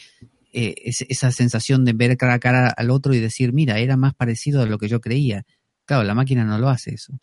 [0.52, 4.16] eh, esa sensación de ver cara a cara al otro y decir, mira, era más
[4.16, 5.46] parecido a lo que yo creía.
[5.86, 7.14] Claro, la máquina no lo hace eso.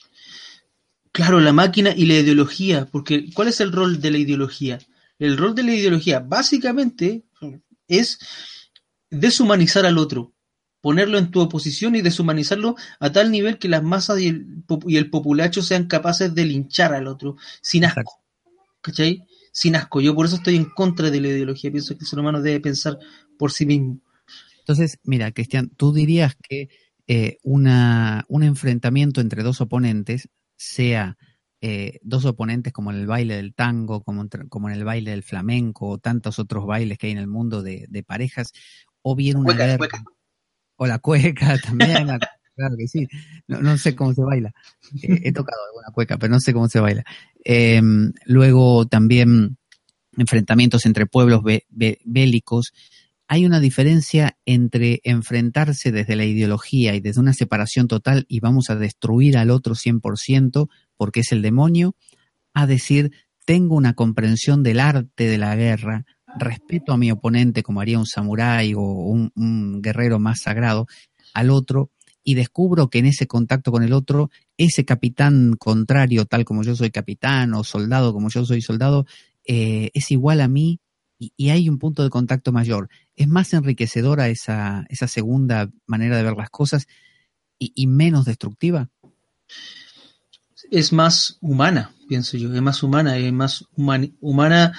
[1.13, 4.79] Claro, la máquina y la ideología, porque ¿cuál es el rol de la ideología?
[5.19, 7.25] El rol de la ideología básicamente
[7.89, 8.19] es
[9.11, 10.33] deshumanizar al otro,
[10.89, 14.97] ponerlo en tu oposición y deshumanizarlo a tal nivel que las masas y el, y
[14.97, 18.23] el populacho sean capaces de linchar al otro sin asco.
[18.81, 19.23] ¿cachai?
[19.53, 20.01] Sin asco.
[20.01, 21.71] Yo por eso estoy en contra de la ideología.
[21.71, 22.99] Pienso que el ser humano debe pensar
[23.39, 24.01] por sí mismo.
[24.61, 26.71] Entonces, mira, Cristian, tú dirías que
[27.07, 31.19] eh, una, un enfrentamiento entre dos oponentes, sea
[31.61, 35.23] eh, dos oponentes como en el baile del tango, como, como, en el baile del
[35.23, 38.55] flamenco, o tantos otros bailes que hay en el mundo de, parejas,
[39.03, 39.87] o bien una guerra,
[40.79, 42.09] o la cueca también,
[42.57, 43.07] claro que sí.
[43.47, 44.53] No, sé cómo se baila.
[45.03, 47.05] Eh, he tocado alguna cueca, pero no sé cómo se baila.
[47.45, 49.59] Em, luego también
[50.17, 51.43] enfrentamientos entre pueblos
[52.05, 52.73] bélicos.
[53.29, 58.71] hay una diferencia entre enfrentarse desde la ideología y desde una separación total y vamos
[58.71, 61.95] a destruir al otro 100% porque es el demonio,
[62.55, 63.13] a decir,
[63.45, 66.05] tengo una comprensión del arte de la guerra,
[66.37, 70.87] respeto a mi oponente como haría un samurái o un, guerrero más sagrado,
[71.35, 71.91] al otro,
[72.25, 76.75] y descubro que en ese contacto con el otro, ese capitán contrario, tal como yo
[76.77, 79.07] soy capitán, o soldado como yo soy soldado,
[79.47, 80.81] eh, es igual a mí
[81.19, 82.89] y, hay un punto de contacto mayor.
[83.17, 86.87] Es más enriquecedora esa, esa segunda manera de ver las cosas
[87.59, 88.89] y, menos destructiva.
[90.71, 93.65] Es más humana, pienso yo, es más humana, es más
[94.21, 94.73] humana,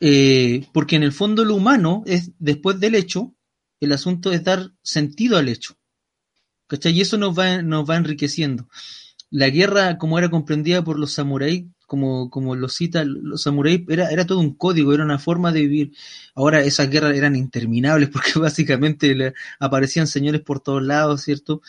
[0.00, 3.34] eh, porque en el fondo lo humano es, después del hecho,
[3.80, 5.76] el asunto es dar sentido al hecho.
[6.66, 6.92] ¿Cachai?
[6.92, 8.68] Y eso nos va, nos va enriqueciendo.
[9.30, 14.10] La guerra, como era comprendida por los samuráis, como, como lo cita los samuráis, era,
[14.10, 15.92] era todo un código, era una forma de vivir.
[16.34, 21.62] Ahora esas guerras eran interminables porque básicamente le aparecían señores por todos lados, ¿cierto?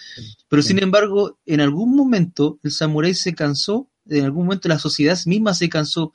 [0.49, 5.17] Pero sin embargo, en algún momento el samurái se cansó, en algún momento la sociedad
[5.25, 6.13] misma se cansó.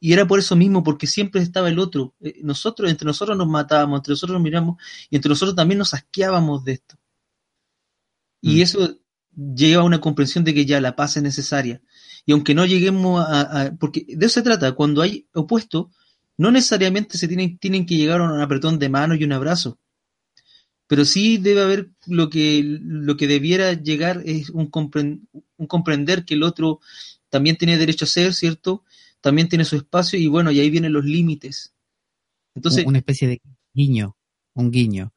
[0.00, 2.14] Y era por eso mismo, porque siempre estaba el otro.
[2.20, 5.92] Eh, nosotros, entre nosotros nos matábamos, entre nosotros nos miramos y entre nosotros también nos
[5.92, 6.96] asqueábamos de esto.
[8.40, 8.62] Y mm.
[8.62, 8.98] eso
[9.36, 11.82] lleva a una comprensión de que ya la paz es necesaria.
[12.24, 15.90] Y aunque no lleguemos a, porque de eso se trata, cuando hay opuesto,
[16.38, 19.78] no necesariamente se tienen, tienen que llegar a un apretón de mano y un abrazo.
[20.86, 26.34] Pero sí debe haber lo que, lo que debiera llegar es un, un comprender que
[26.34, 26.80] el otro
[27.28, 28.84] también tiene derecho a ser, ¿cierto?
[29.20, 31.72] También tiene su espacio y bueno, y ahí vienen los límites.
[32.54, 33.40] Entonces, una especie de
[33.74, 34.16] guiño,
[34.54, 35.12] un guiño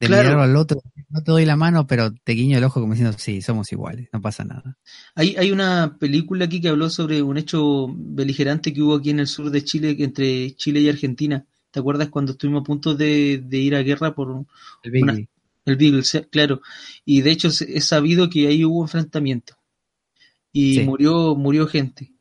[0.00, 0.40] de claro.
[0.40, 3.42] al otro, no te doy la mano, pero te guiño el ojo como diciendo, sí,
[3.42, 4.78] somos iguales, no pasa nada.
[5.16, 9.20] Hay, hay una película aquí que habló sobre un hecho beligerante que hubo aquí en
[9.20, 11.44] el sur de Chile, entre Chile y Argentina.
[11.72, 14.46] ¿Te acuerdas cuando estuvimos a punto de, ir a guerra por
[14.84, 15.28] el Beagle?
[15.64, 16.62] el Beagle, claro.
[17.04, 19.56] Y de hecho es sabido que ahí hubo enfrentamiento.
[20.52, 22.12] Y murió, murió gente.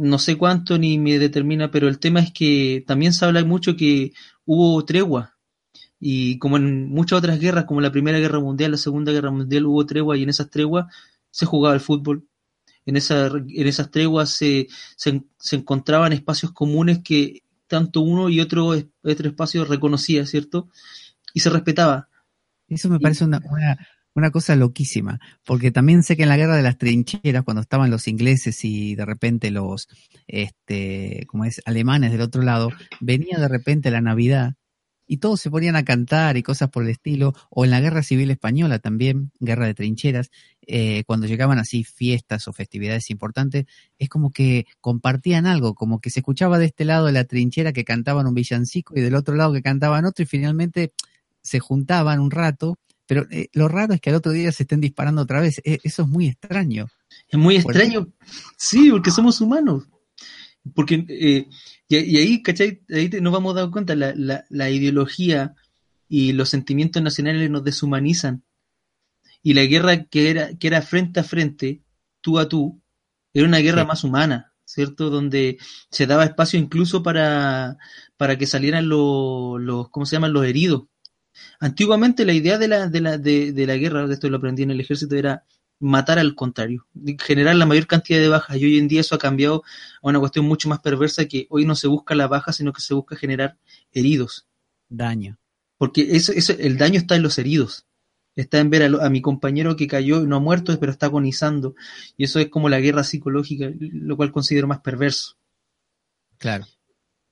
[0.00, 3.76] No sé cuánto ni me determina, pero el tema es que también se habla mucho
[3.76, 4.12] que
[4.46, 5.36] hubo tregua
[6.00, 9.66] y como en muchas otras guerras, como la Primera Guerra Mundial, la Segunda Guerra Mundial,
[9.66, 10.86] hubo tregua y en esas treguas
[11.30, 12.26] se jugaba el fútbol.
[12.86, 15.22] En, esa, en esas treguas se, se,
[15.54, 20.70] encontraban espacios comunes que tanto uno y otro, otro espacio reconocía, ¿cierto?
[21.34, 22.08] Y se respetaba.
[22.68, 23.78] Eso me parece una, una,
[24.30, 28.08] cosa loquísima, porque también sé que en la guerra de las trincheras, cuando estaban los
[28.08, 29.88] ingleses y de repente los,
[30.26, 34.54] este, como es, alemanes del otro lado, venía de repente la Navidad
[35.06, 38.04] y todos se ponían a cantar y cosas por el estilo, o en la Guerra
[38.04, 40.30] Civil Española también, guerra de trincheras,
[40.64, 43.66] eh, cuando llegaban así fiestas o festividades importantes,
[43.98, 47.72] es como que compartían algo, como que se escuchaba de este lado de la trinchera
[47.72, 50.92] que cantaban un villancico y del otro lado que cantaban otro y finalmente
[51.42, 52.78] se juntaban un rato,
[53.10, 55.80] pero eh, lo raro es que al otro día se estén disparando otra vez, e,
[55.82, 56.86] eso es muy extraño.
[57.26, 58.06] Es muy extraño,
[58.56, 59.88] sí, porque somos humanos.
[60.76, 61.48] Porque, eh,
[61.88, 62.82] y, ahí, ¿cachai?
[62.88, 64.14] Ahí nos vamos a dar cuenta, la,
[64.48, 65.56] la, ideología
[66.08, 68.44] y los sentimientos nacionales nos deshumanizan.
[69.42, 71.82] Y la guerra que era, que era frente a frente,
[72.20, 72.80] tú a tú,
[73.34, 75.10] era una guerra más humana, ¿cierto?
[75.10, 75.58] Donde
[75.90, 77.76] se daba espacio incluso para,
[78.16, 80.32] para que salieran los, los, ¿cómo se llaman?
[80.32, 80.84] Los heridos.
[81.58, 84.70] Antiguamente la idea de la, de la, de, de la guerra, esto lo aprendí en
[84.70, 85.44] el ejército, era
[85.80, 86.86] matar al contrario,
[87.18, 88.56] generar la mayor cantidad de bajas.
[88.58, 89.64] Y hoy en día eso ha cambiado
[90.02, 92.82] a una cuestión mucho más perversa que hoy no se busca la baja, sino que
[92.82, 93.56] se busca generar
[93.92, 94.46] heridos.
[94.88, 95.38] Daño.
[95.78, 97.86] Porque eso, eso, el daño está en los heridos.
[98.36, 101.74] Está en ver a, mi compañero que cayó y no ha muerto, pero está agonizando.
[102.16, 105.36] Y eso es como la guerra psicológica, lo cual considero más perverso.
[106.38, 106.66] Claro.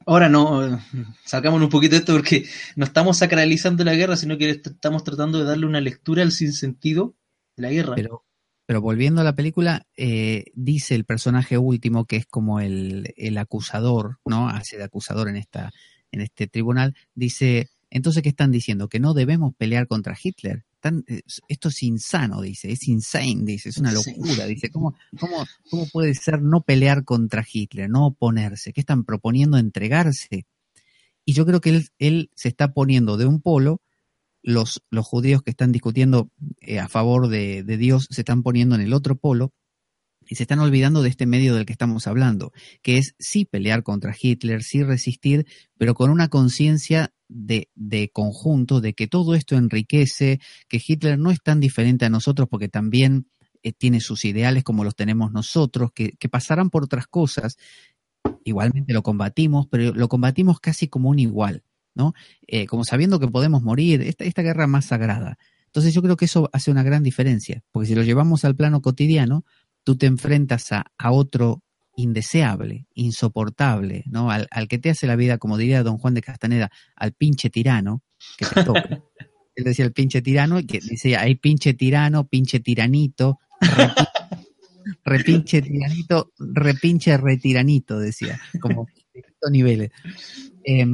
[0.09, 0.81] Ahora no,
[1.27, 2.47] sacamos un poquito de esto porque
[2.77, 7.15] no estamos sacralizando la guerra, sino que estamos tratando de darle una lectura al sinsentido
[7.57, 7.95] de la guerra.
[7.95, 8.25] Pero
[8.65, 13.39] pero volviendo a la película, eh, dice el personaje último, que es como el, el,
[13.39, 14.51] acusador, ¿no?
[14.51, 15.73] Hace de acusador en, esta,
[16.13, 18.89] en este tribunal, dice, entonces, ¿qué están diciendo?
[18.89, 20.65] Que no debemos pelear contra Hitler.
[21.49, 26.15] Esto es insano, dice, es insane, dice, es una locura, dice, ¿cómo, cómo, ¿cómo puede
[26.15, 28.73] ser no pelear contra Hitler, no oponerse?
[28.73, 30.47] ¿Qué están proponiendo entregarse?
[31.25, 33.83] Y yo creo que él, él se está poniendo de un polo
[34.43, 38.81] los, los judíos que están discutiendo eh, a favor de, Dios se están poniendo en
[38.81, 39.53] el otro polo
[40.27, 42.53] y se están olvidando de este medio del que estamos hablando,
[42.83, 48.81] que es sí pelear contra Hitler, sí resistir, pero con una conciencia de, de, conjunto,
[48.81, 53.29] de que todo esto enriquece, que Hitler no es tan diferente a nosotros porque también
[53.63, 57.57] eh, tiene sus ideales como los tenemos nosotros, que, que pasarán por otras cosas.
[58.45, 61.63] Igualmente lo combatimos, pero lo combatimos casi como un igual
[61.99, 62.15] ¿no?
[62.47, 65.37] Eh, como sabiendo que podemos morir, esta, esta guerra más sagrada.
[65.67, 68.81] Entonces yo creo que eso hace una gran diferencia, porque si lo llevamos al plano
[68.81, 69.45] cotidiano,
[69.83, 71.63] tú te enfrentas a, a otro
[71.99, 74.31] indeseable, insoportable, ¿no?
[74.31, 77.51] Al, al, que te hace la vida, como diría don Juan de Castaneda, al pinche
[77.51, 78.05] tirano,
[78.37, 79.03] que te toca.
[79.57, 83.41] Él decía el pinche tirano, y que decía, hay pinche tirano, pinche tiranito,
[85.05, 89.91] repinche tiranito, repinche retiranito, decía, como estos niveles.
[90.65, 90.87] Eh,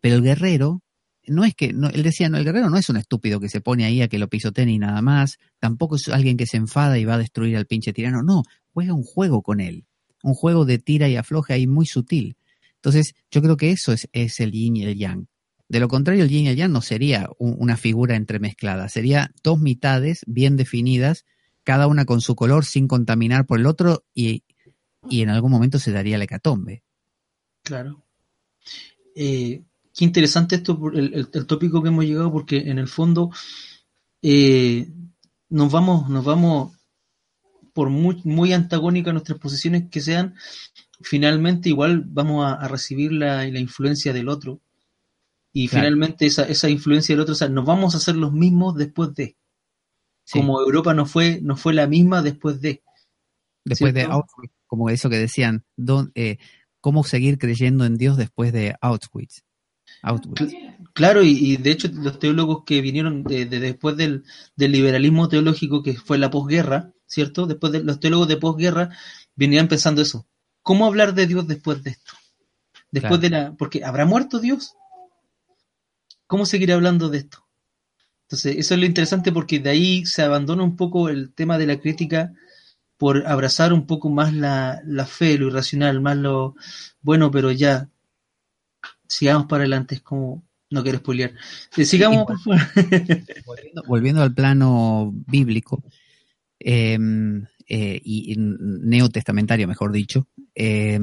[0.00, 0.82] pero el guerrero,
[1.26, 3.62] no es que, no, él decía, no, el guerrero no es un estúpido que se
[3.62, 6.98] pone ahí a que lo pisoteen y nada más, tampoco es alguien que se enfada
[6.98, 8.42] y va a destruir al pinche tirano, no,
[8.74, 9.86] juega un juego con él,
[10.22, 12.36] un juego de tira y afloja ahí muy sutil.
[12.76, 15.26] Entonces, yo creo que eso es, es el yin y el yang.
[15.68, 19.32] De lo contrario, el yin y el yang no sería un, una figura entremezclada, sería
[19.42, 21.24] dos mitades bien definidas,
[21.64, 24.44] cada una con su color sin contaminar por el otro y,
[25.10, 26.82] y en algún momento se daría la hecatombe.
[27.62, 28.02] Claro.
[29.14, 29.62] Eh,
[29.94, 33.30] qué interesante esto, el, el, el, tópico que hemos llegado, porque en el fondo
[34.22, 34.88] eh,
[35.50, 36.77] nos vamos, nos vamos
[37.78, 40.34] por muy, muy antagónicas nuestras posiciones que sean,
[41.00, 44.60] finalmente igual vamos a, a recibir la, la, influencia del otro.
[45.52, 45.84] Y claro.
[45.84, 49.14] finalmente esa, esa influencia del otro, o sea, nos vamos a hacer los mismos después
[49.14, 49.36] de.
[50.24, 50.40] Sí.
[50.40, 52.82] Como Europa no fue, no fue la misma después de.
[53.64, 54.08] Después ¿cierto?
[54.08, 56.38] de Auschwitz, como eso que decían, don, eh,
[56.80, 59.44] cómo seguir creyendo en Dios después de Auschwitz.
[60.02, 60.52] Auschwitz.
[60.94, 64.24] Claro, y, y, de hecho los teólogos que vinieron de, de después del,
[64.56, 67.46] del, liberalismo teológico, que fue la posguerra, ¿cierto?
[67.46, 68.90] Después de los teólogos de posguerra
[69.34, 70.28] venían pensando eso.
[70.62, 72.12] ¿Cómo hablar de Dios después de esto?
[72.90, 73.22] Después claro.
[73.22, 73.56] de la.
[73.56, 74.74] Porque ¿habrá muerto Dios?
[76.26, 77.44] ¿Cómo seguir hablando de esto?
[78.26, 81.66] Entonces, eso es lo interesante porque de ahí se abandona un poco el tema de
[81.66, 82.34] la crítica
[82.98, 86.54] por abrazar un poco más la, la fe, lo irracional, más lo
[87.00, 87.88] bueno, pero ya
[89.06, 91.32] sigamos para adelante, es como no quiero spoilear.
[91.78, 92.60] Eh, sigamos, por favor.
[93.46, 95.82] Volviendo, volviendo, al plano bíblico
[96.60, 96.98] eh,
[97.68, 100.98] eh, y, neotestamentario, mejor dicho, eh,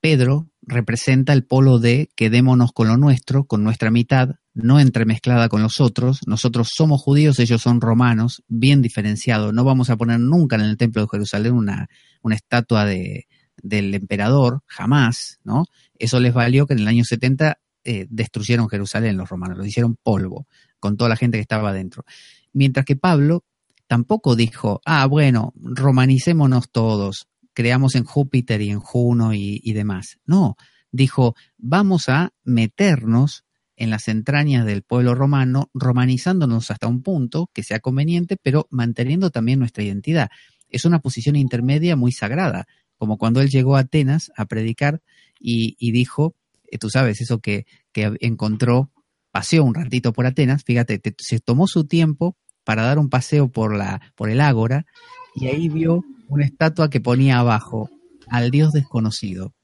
[0.00, 5.62] Pedro representa el polo de quedémonos con lo nuestro, con nuestra mitad, no entremezclada con
[5.62, 6.20] los otros.
[6.26, 9.52] Nosotros somos judíos, ellos son romanos, bien diferenciado.
[9.52, 11.88] No vamos a poner nunca en el templo de Jerusalén una,
[12.30, 13.26] estatua de,
[13.62, 15.64] del emperador, jamás, ¿no?
[15.98, 19.96] Eso les valió que en el año 70 eh, destruyeron Jerusalén los romanos, lo hicieron
[20.02, 20.46] polvo
[20.78, 22.04] con toda la gente que estaba adentro.
[22.52, 23.44] Mientras que Pablo
[23.90, 30.20] tampoco dijo, ah, bueno, romanicémonos todos, creamos en Júpiter y en Juno y, demás.
[30.24, 30.54] No,
[30.92, 33.42] dijo, vamos a meternos
[33.74, 39.30] en las entrañas del pueblo romano, romanizándonos hasta un punto que sea conveniente, pero manteniendo
[39.30, 40.30] también nuestra identidad.
[40.68, 45.02] Es una posición intermedia muy sagrada, como cuando él llegó a Atenas a predicar
[45.40, 46.36] y, dijo,
[46.70, 48.92] eh, tú sabes, eso que, que, encontró,
[49.32, 53.48] paseó un ratito por Atenas, fíjate, te, se tomó su tiempo para dar un paseo
[53.48, 54.86] por, la, por el ágora
[55.34, 57.90] y ahí vio una estatua que ponía abajo
[58.28, 59.54] al dios desconocido,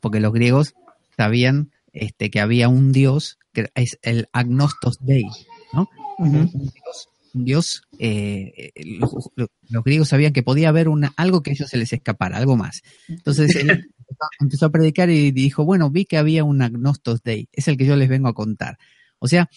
[0.00, 0.74] porque los griegos
[1.16, 5.24] sabían este, que había un dios, que es el Agnostos Dei,
[5.72, 5.88] ¿no?
[6.18, 6.54] Uh -huh.
[6.54, 11.50] Un dios, un dios eh, los, los, griegos sabían que podía haber una, algo que
[11.50, 12.82] a ellos se les escapara, algo más.
[13.08, 13.90] Entonces él
[14.40, 17.86] empezó a predicar y dijo, bueno, vi que había un Agnostos Dei, es el que
[17.86, 18.78] yo les vengo a contar.
[19.18, 19.48] O sea,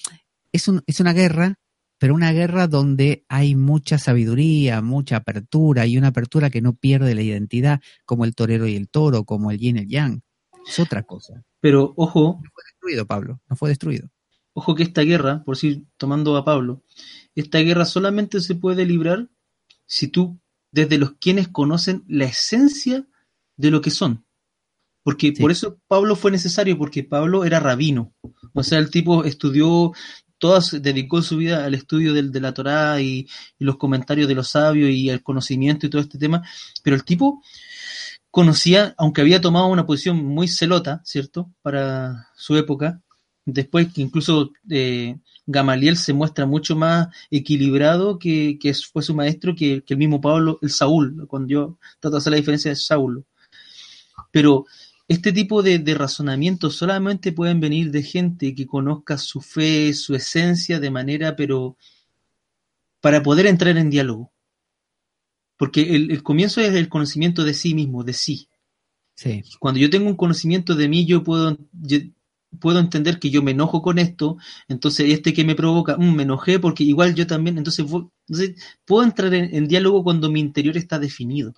[0.51, 1.59] es, un, es una guerra,
[1.97, 7.15] pero una guerra donde hay mucha sabiduría, mucha apertura y una apertura que no pierde
[7.15, 10.21] la identidad, como el torero y el toro, como el yin y el yang.
[10.67, 11.43] Es otra cosa.
[11.61, 12.39] Pero ojo.
[12.43, 13.41] No fue destruido, Pablo.
[13.49, 14.09] No fue destruido.
[14.53, 16.83] Ojo que esta guerra, por decir, tomando a Pablo,
[17.35, 19.29] esta guerra solamente se puede librar
[19.85, 20.39] si tú,
[20.71, 23.05] desde los quienes conocen la esencia
[23.57, 24.25] de lo que son.
[25.03, 25.41] Porque sí.
[25.41, 28.13] por eso Pablo fue necesario, porque Pablo era rabino.
[28.53, 29.91] O sea, el tipo estudió,
[30.37, 33.27] todas dedicó su vida al estudio del, de la Torá y,
[33.59, 36.43] los comentarios de los sabios y el conocimiento y todo este tema.
[36.83, 37.41] Pero el tipo
[38.31, 41.51] conocía, aunque había tomado una posición muy celota, ¿cierto?
[41.61, 43.01] Para su época,
[43.45, 49.55] después que incluso eh, Gamaliel se muestra mucho más equilibrado que, que fue su maestro
[49.55, 52.75] que, que, el mismo Pablo, el Saúl, cuando yo trato de hacer la diferencia de
[52.75, 53.23] Saulo.
[54.31, 54.65] Pero
[55.07, 60.15] este tipo de, de razonamientos solamente pueden venir de gente que conozca su fe, su
[60.15, 61.77] esencia de manera, pero
[63.01, 64.31] para poder entrar en diálogo.
[65.57, 68.49] Porque el, el, comienzo es el conocimiento de sí mismo, de sí.
[69.13, 69.43] sí.
[69.59, 71.99] Cuando yo tengo un conocimiento de mí, yo puedo, yo
[72.59, 74.37] puedo entender que yo me enojo con esto,
[74.67, 77.85] entonces este que me provoca, mmm, me enojé porque igual yo también, entonces,
[78.27, 81.53] entonces puedo entrar en, en, diálogo cuando mi interior está definido.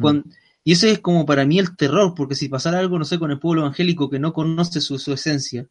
[0.00, 0.32] Cuando, mm.
[0.64, 3.30] Y ese es como para mí el terror, porque si pasara algo, no sé, con
[3.30, 5.66] el pueblo evangélico que no conoce su, esencia,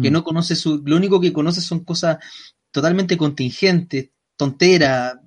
[0.00, 0.12] que mm.
[0.12, 2.18] no conoce su, lo único que conoce son cosas
[2.70, 5.20] totalmente contingentes, tontera,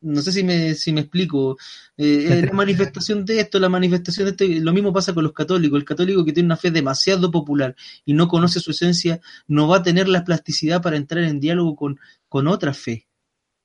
[0.00, 1.56] no sé si me, si me explico,
[1.96, 5.78] eh, la manifestación de esto, la manifestación de esto, lo mismo pasa con los católicos,
[5.78, 7.74] el católico que tiene una fe demasiado popular
[8.04, 11.74] y no conoce su esencia, no va a tener la plasticidad para entrar en diálogo
[11.74, 13.08] con, con otra fe.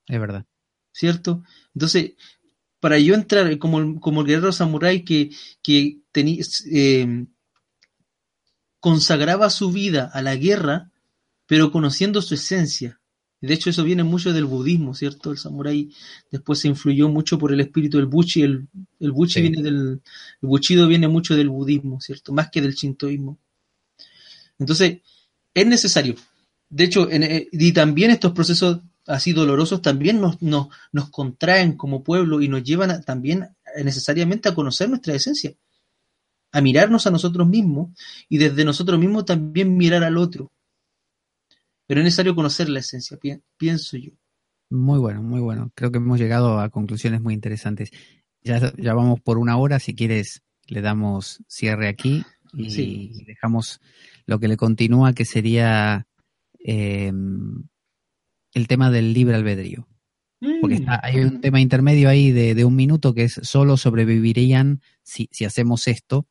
[0.07, 0.45] Es verdad.
[0.93, 1.43] ¿Cierto?
[1.73, 2.13] Entonces,
[2.81, 5.29] para yo entrar como, como el guerrero samurái que,
[5.61, 7.25] que eh,
[8.81, 10.91] consagraba su vida a la guerra,
[11.45, 12.99] pero conociendo su esencia.
[13.39, 15.31] De hecho, eso viene mucho del budismo, ¿cierto?
[15.31, 15.91] El samurái
[16.29, 18.41] después se influyó mucho por el espíritu del buchi.
[18.41, 18.67] El,
[18.99, 20.01] el buchi viene del.
[20.41, 22.33] El buchido viene mucho del budismo, ¿cierto?
[22.33, 23.39] Más que del shintoísmo.
[24.59, 24.99] Entonces,
[25.53, 26.15] es necesario.
[26.69, 32.03] De hecho, eh, y también estos procesos así dolorosos también nos, nos, nos contraen como
[32.03, 35.53] pueblo y nos llevan también necesariamente a conocer nuestra esencia,
[36.51, 37.91] a mirarnos a nosotros mismos
[38.29, 40.51] y desde nosotros mismos también mirar al otro.
[41.87, 43.17] Pero es necesario conocer la esencia,
[43.57, 44.11] pienso yo.
[44.69, 45.71] Muy bueno, muy bueno.
[45.75, 47.91] Creo que hemos llegado a conclusiones muy interesantes.
[48.41, 52.23] Ya, ya vamos por una hora, si quieres le damos cierre aquí
[52.53, 53.81] y dejamos
[54.25, 56.07] lo que le continúa, que sería
[56.59, 57.11] eh,
[58.61, 59.87] el tema del libre albedrío.
[60.59, 60.85] Porque mm.
[61.03, 65.87] hay un tema intermedio ahí de, un minuto que es solo sobrevivirían si, si hacemos
[65.87, 66.27] esto,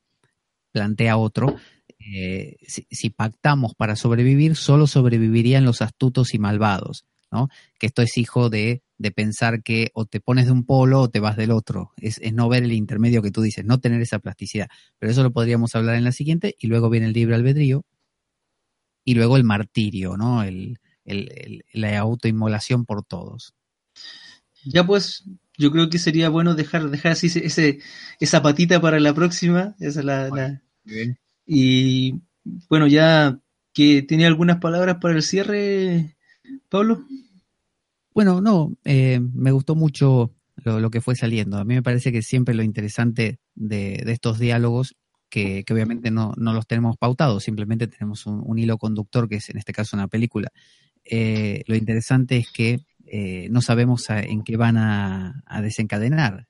[0.72, 1.56] plantea otro.
[1.98, 7.48] Eh, si, pactamos para sobrevivir, solo sobrevivirían los astutos y malvados, ¿no?
[7.78, 11.10] Que esto es hijo de, de pensar que o te pones de un polo o
[11.10, 11.92] te vas del otro.
[11.96, 14.68] Es, es, no ver el intermedio que tú dices, no tener esa plasticidad.
[14.98, 17.84] Pero eso lo podríamos hablar en la siguiente, y luego viene el libre albedrío,
[19.04, 20.42] y luego el martirio, ¿no?
[20.42, 23.54] El, la autoinmolación por todos.
[24.64, 25.24] Ya pues,
[25.56, 27.80] yo creo que sería bueno dejar, dejar así ese,
[28.18, 29.74] esa patita para la próxima.
[29.80, 30.62] Esa la,
[31.46, 32.14] Y
[32.68, 33.38] bueno, ya
[33.72, 36.16] que tiene algunas palabras para el cierre,
[36.68, 37.04] Pablo.
[38.12, 41.58] Bueno, no, eh, me gustó mucho lo, que fue saliendo.
[41.58, 44.96] A mí me parece que siempre lo interesante de, estos diálogos,
[45.28, 49.72] que, obviamente no, los tenemos pautados, simplemente tenemos un, hilo conductor, que es en este
[49.72, 50.50] caso una película,
[51.12, 56.46] eh, lo interesante es que eh, no sabemos en qué van a, desencadenar.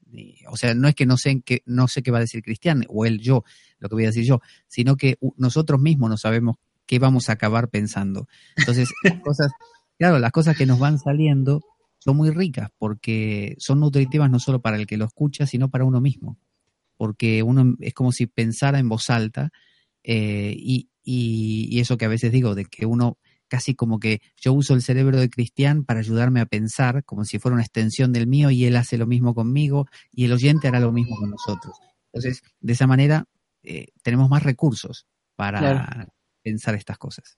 [0.49, 2.43] O sea, no es que no sé, en qué, no sé qué va a decir
[2.43, 3.43] Cristian o él, yo,
[3.79, 7.33] lo que voy a decir yo, sino que nosotros mismos no sabemos qué vamos a
[7.33, 8.29] acabar pensando.
[8.55, 9.51] Entonces, las cosas,
[9.99, 11.63] claro, las cosas que nos van saliendo
[11.99, 15.87] son muy ricas porque son nutritivas no solo para el que lo escucha, sino para
[15.87, 16.37] uno mismo.
[16.99, 19.53] Porque uno es como si pensara en voz alta
[20.03, 23.17] eh, y, y eso que a veces digo, de que uno
[23.51, 27.39] casi como que yo uso el cerebro de Cristian para ayudarme a pensar, como si
[27.39, 30.81] fuera una extensión del mío, y él hace lo mismo conmigo, y el oyente hará
[30.81, 31.77] lo mismo con nosotros.
[32.13, 33.27] Entonces, de esa manera,
[33.65, 36.09] eh, tenemos más recursos para
[36.43, 37.37] pensar estas cosas.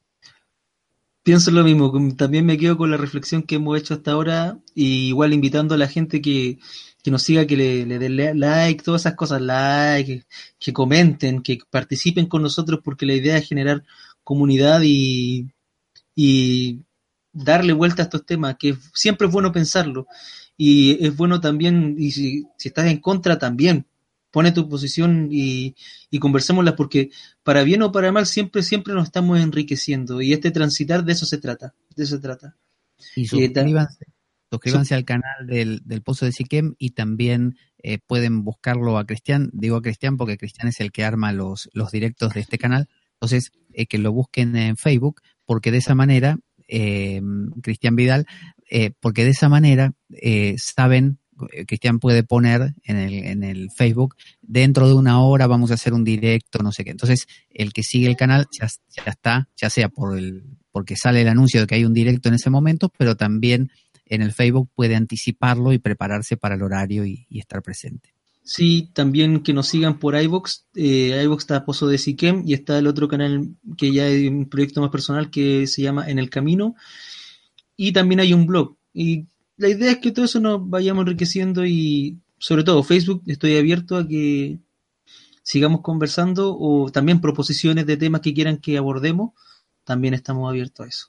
[1.23, 5.09] Pienso lo mismo, también me quedo con la reflexión que hemos hecho hasta ahora, y
[5.09, 6.59] igual invitando a la gente que,
[7.07, 10.25] nos siga, que le, le den like, todas esas cosas, like,
[10.59, 13.83] que comenten, que participen con nosotros, porque la idea es generar
[14.25, 15.49] comunidad y
[16.15, 16.81] y
[17.33, 20.07] darle vuelta a estos temas, que siempre es bueno pensarlo.
[20.57, 23.87] Y es bueno también, y si, estás en contra también,
[24.31, 25.75] pone tu posición y,
[26.11, 27.11] y conversémosla, porque
[27.43, 30.21] para bien o para mal siempre, siempre nos estamos enriqueciendo.
[30.21, 32.57] Y este transitar de eso se trata, de eso se trata.
[33.17, 34.07] Y suscríbanse,
[34.51, 39.51] suscríbanse al canal del, del Pozo de Siquem y también eh, pueden buscarlo a Cristian,
[39.53, 42.89] digo a Cristian porque Cristian es el que arma los, los directos de este canal.
[43.15, 45.21] Entonces, eh, que lo busquen en Facebook,
[45.53, 47.21] porque de esa manera, eh,
[47.63, 48.25] Cristian Vidal,
[48.71, 51.19] eh, porque de esa manera eh, saben,
[51.67, 55.93] Cristian puede poner en el, en el Facebook, dentro de una hora vamos a hacer
[55.93, 56.91] un directo, no sé qué.
[56.91, 58.67] Entonces, el que sigue el canal ya,
[59.05, 62.37] está, ya sea por el, porque sale el anuncio de que hay un directo en
[62.37, 63.71] ese momento, pero también
[64.07, 68.12] en el Facebook puede anticiparlo y prepararse para el horario y estar presente.
[68.45, 70.67] Sí, también que nos sigan por iVox.
[70.75, 74.49] Eh, iVox está Pozo de Siquem y está el otro canal que ya es un
[74.49, 76.75] proyecto más personal que se llama En el Camino.
[77.77, 78.77] Y también hay un blog.
[78.93, 79.27] Y
[79.57, 83.97] la idea es que todo eso nos vayamos enriqueciendo y sobre todo Facebook estoy abierto
[83.97, 84.59] a que
[85.45, 89.33] sigamos conversando o también proposiciones de temas que quieran que abordemos.
[89.85, 91.07] También estamos abiertos a eso.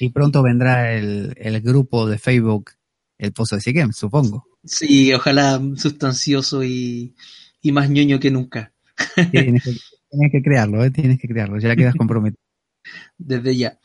[0.00, 2.70] Y pronto vendrá el, el grupo de Facebook
[3.18, 4.46] El Pozo de Siquem, supongo.
[4.64, 7.14] Sí, ojalá sustancioso y,
[7.64, 8.72] más ñoño que nunca.
[9.30, 9.62] Tienes
[10.30, 10.90] que, crearlo, ¿eh?
[10.90, 12.42] tienes que crearlo, ya quedas comprometido.
[13.18, 13.78] Desde ya.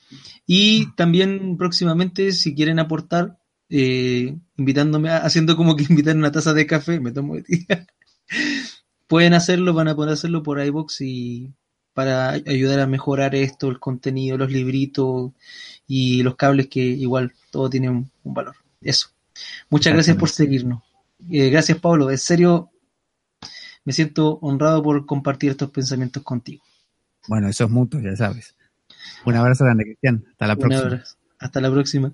[0.45, 3.38] Y también próximamente, si quieren aportar,
[3.69, 7.43] eh, invitándome, haciendo como que invitar una taza de café, me tomo de
[9.07, 11.53] pueden hacerlo, van a poder hacerlo por iBox y
[11.93, 15.32] para ayudar a mejorar esto, el contenido, los libritos
[15.88, 18.55] y los cables que igual todo tiene un, valor.
[18.82, 19.09] Eso.
[19.69, 20.83] Muchas gracias por seguirnos.
[21.31, 22.71] Eh, gracias Pablo, en serio
[23.83, 26.63] me siento honrado por compartir estos pensamientos contigo.
[27.27, 28.55] Bueno, eso es mutuo, ya sabes.
[29.25, 30.25] Un abrazo grande, Cristian.
[30.31, 31.03] Hasta la próxima.
[31.39, 32.13] Hasta la próxima.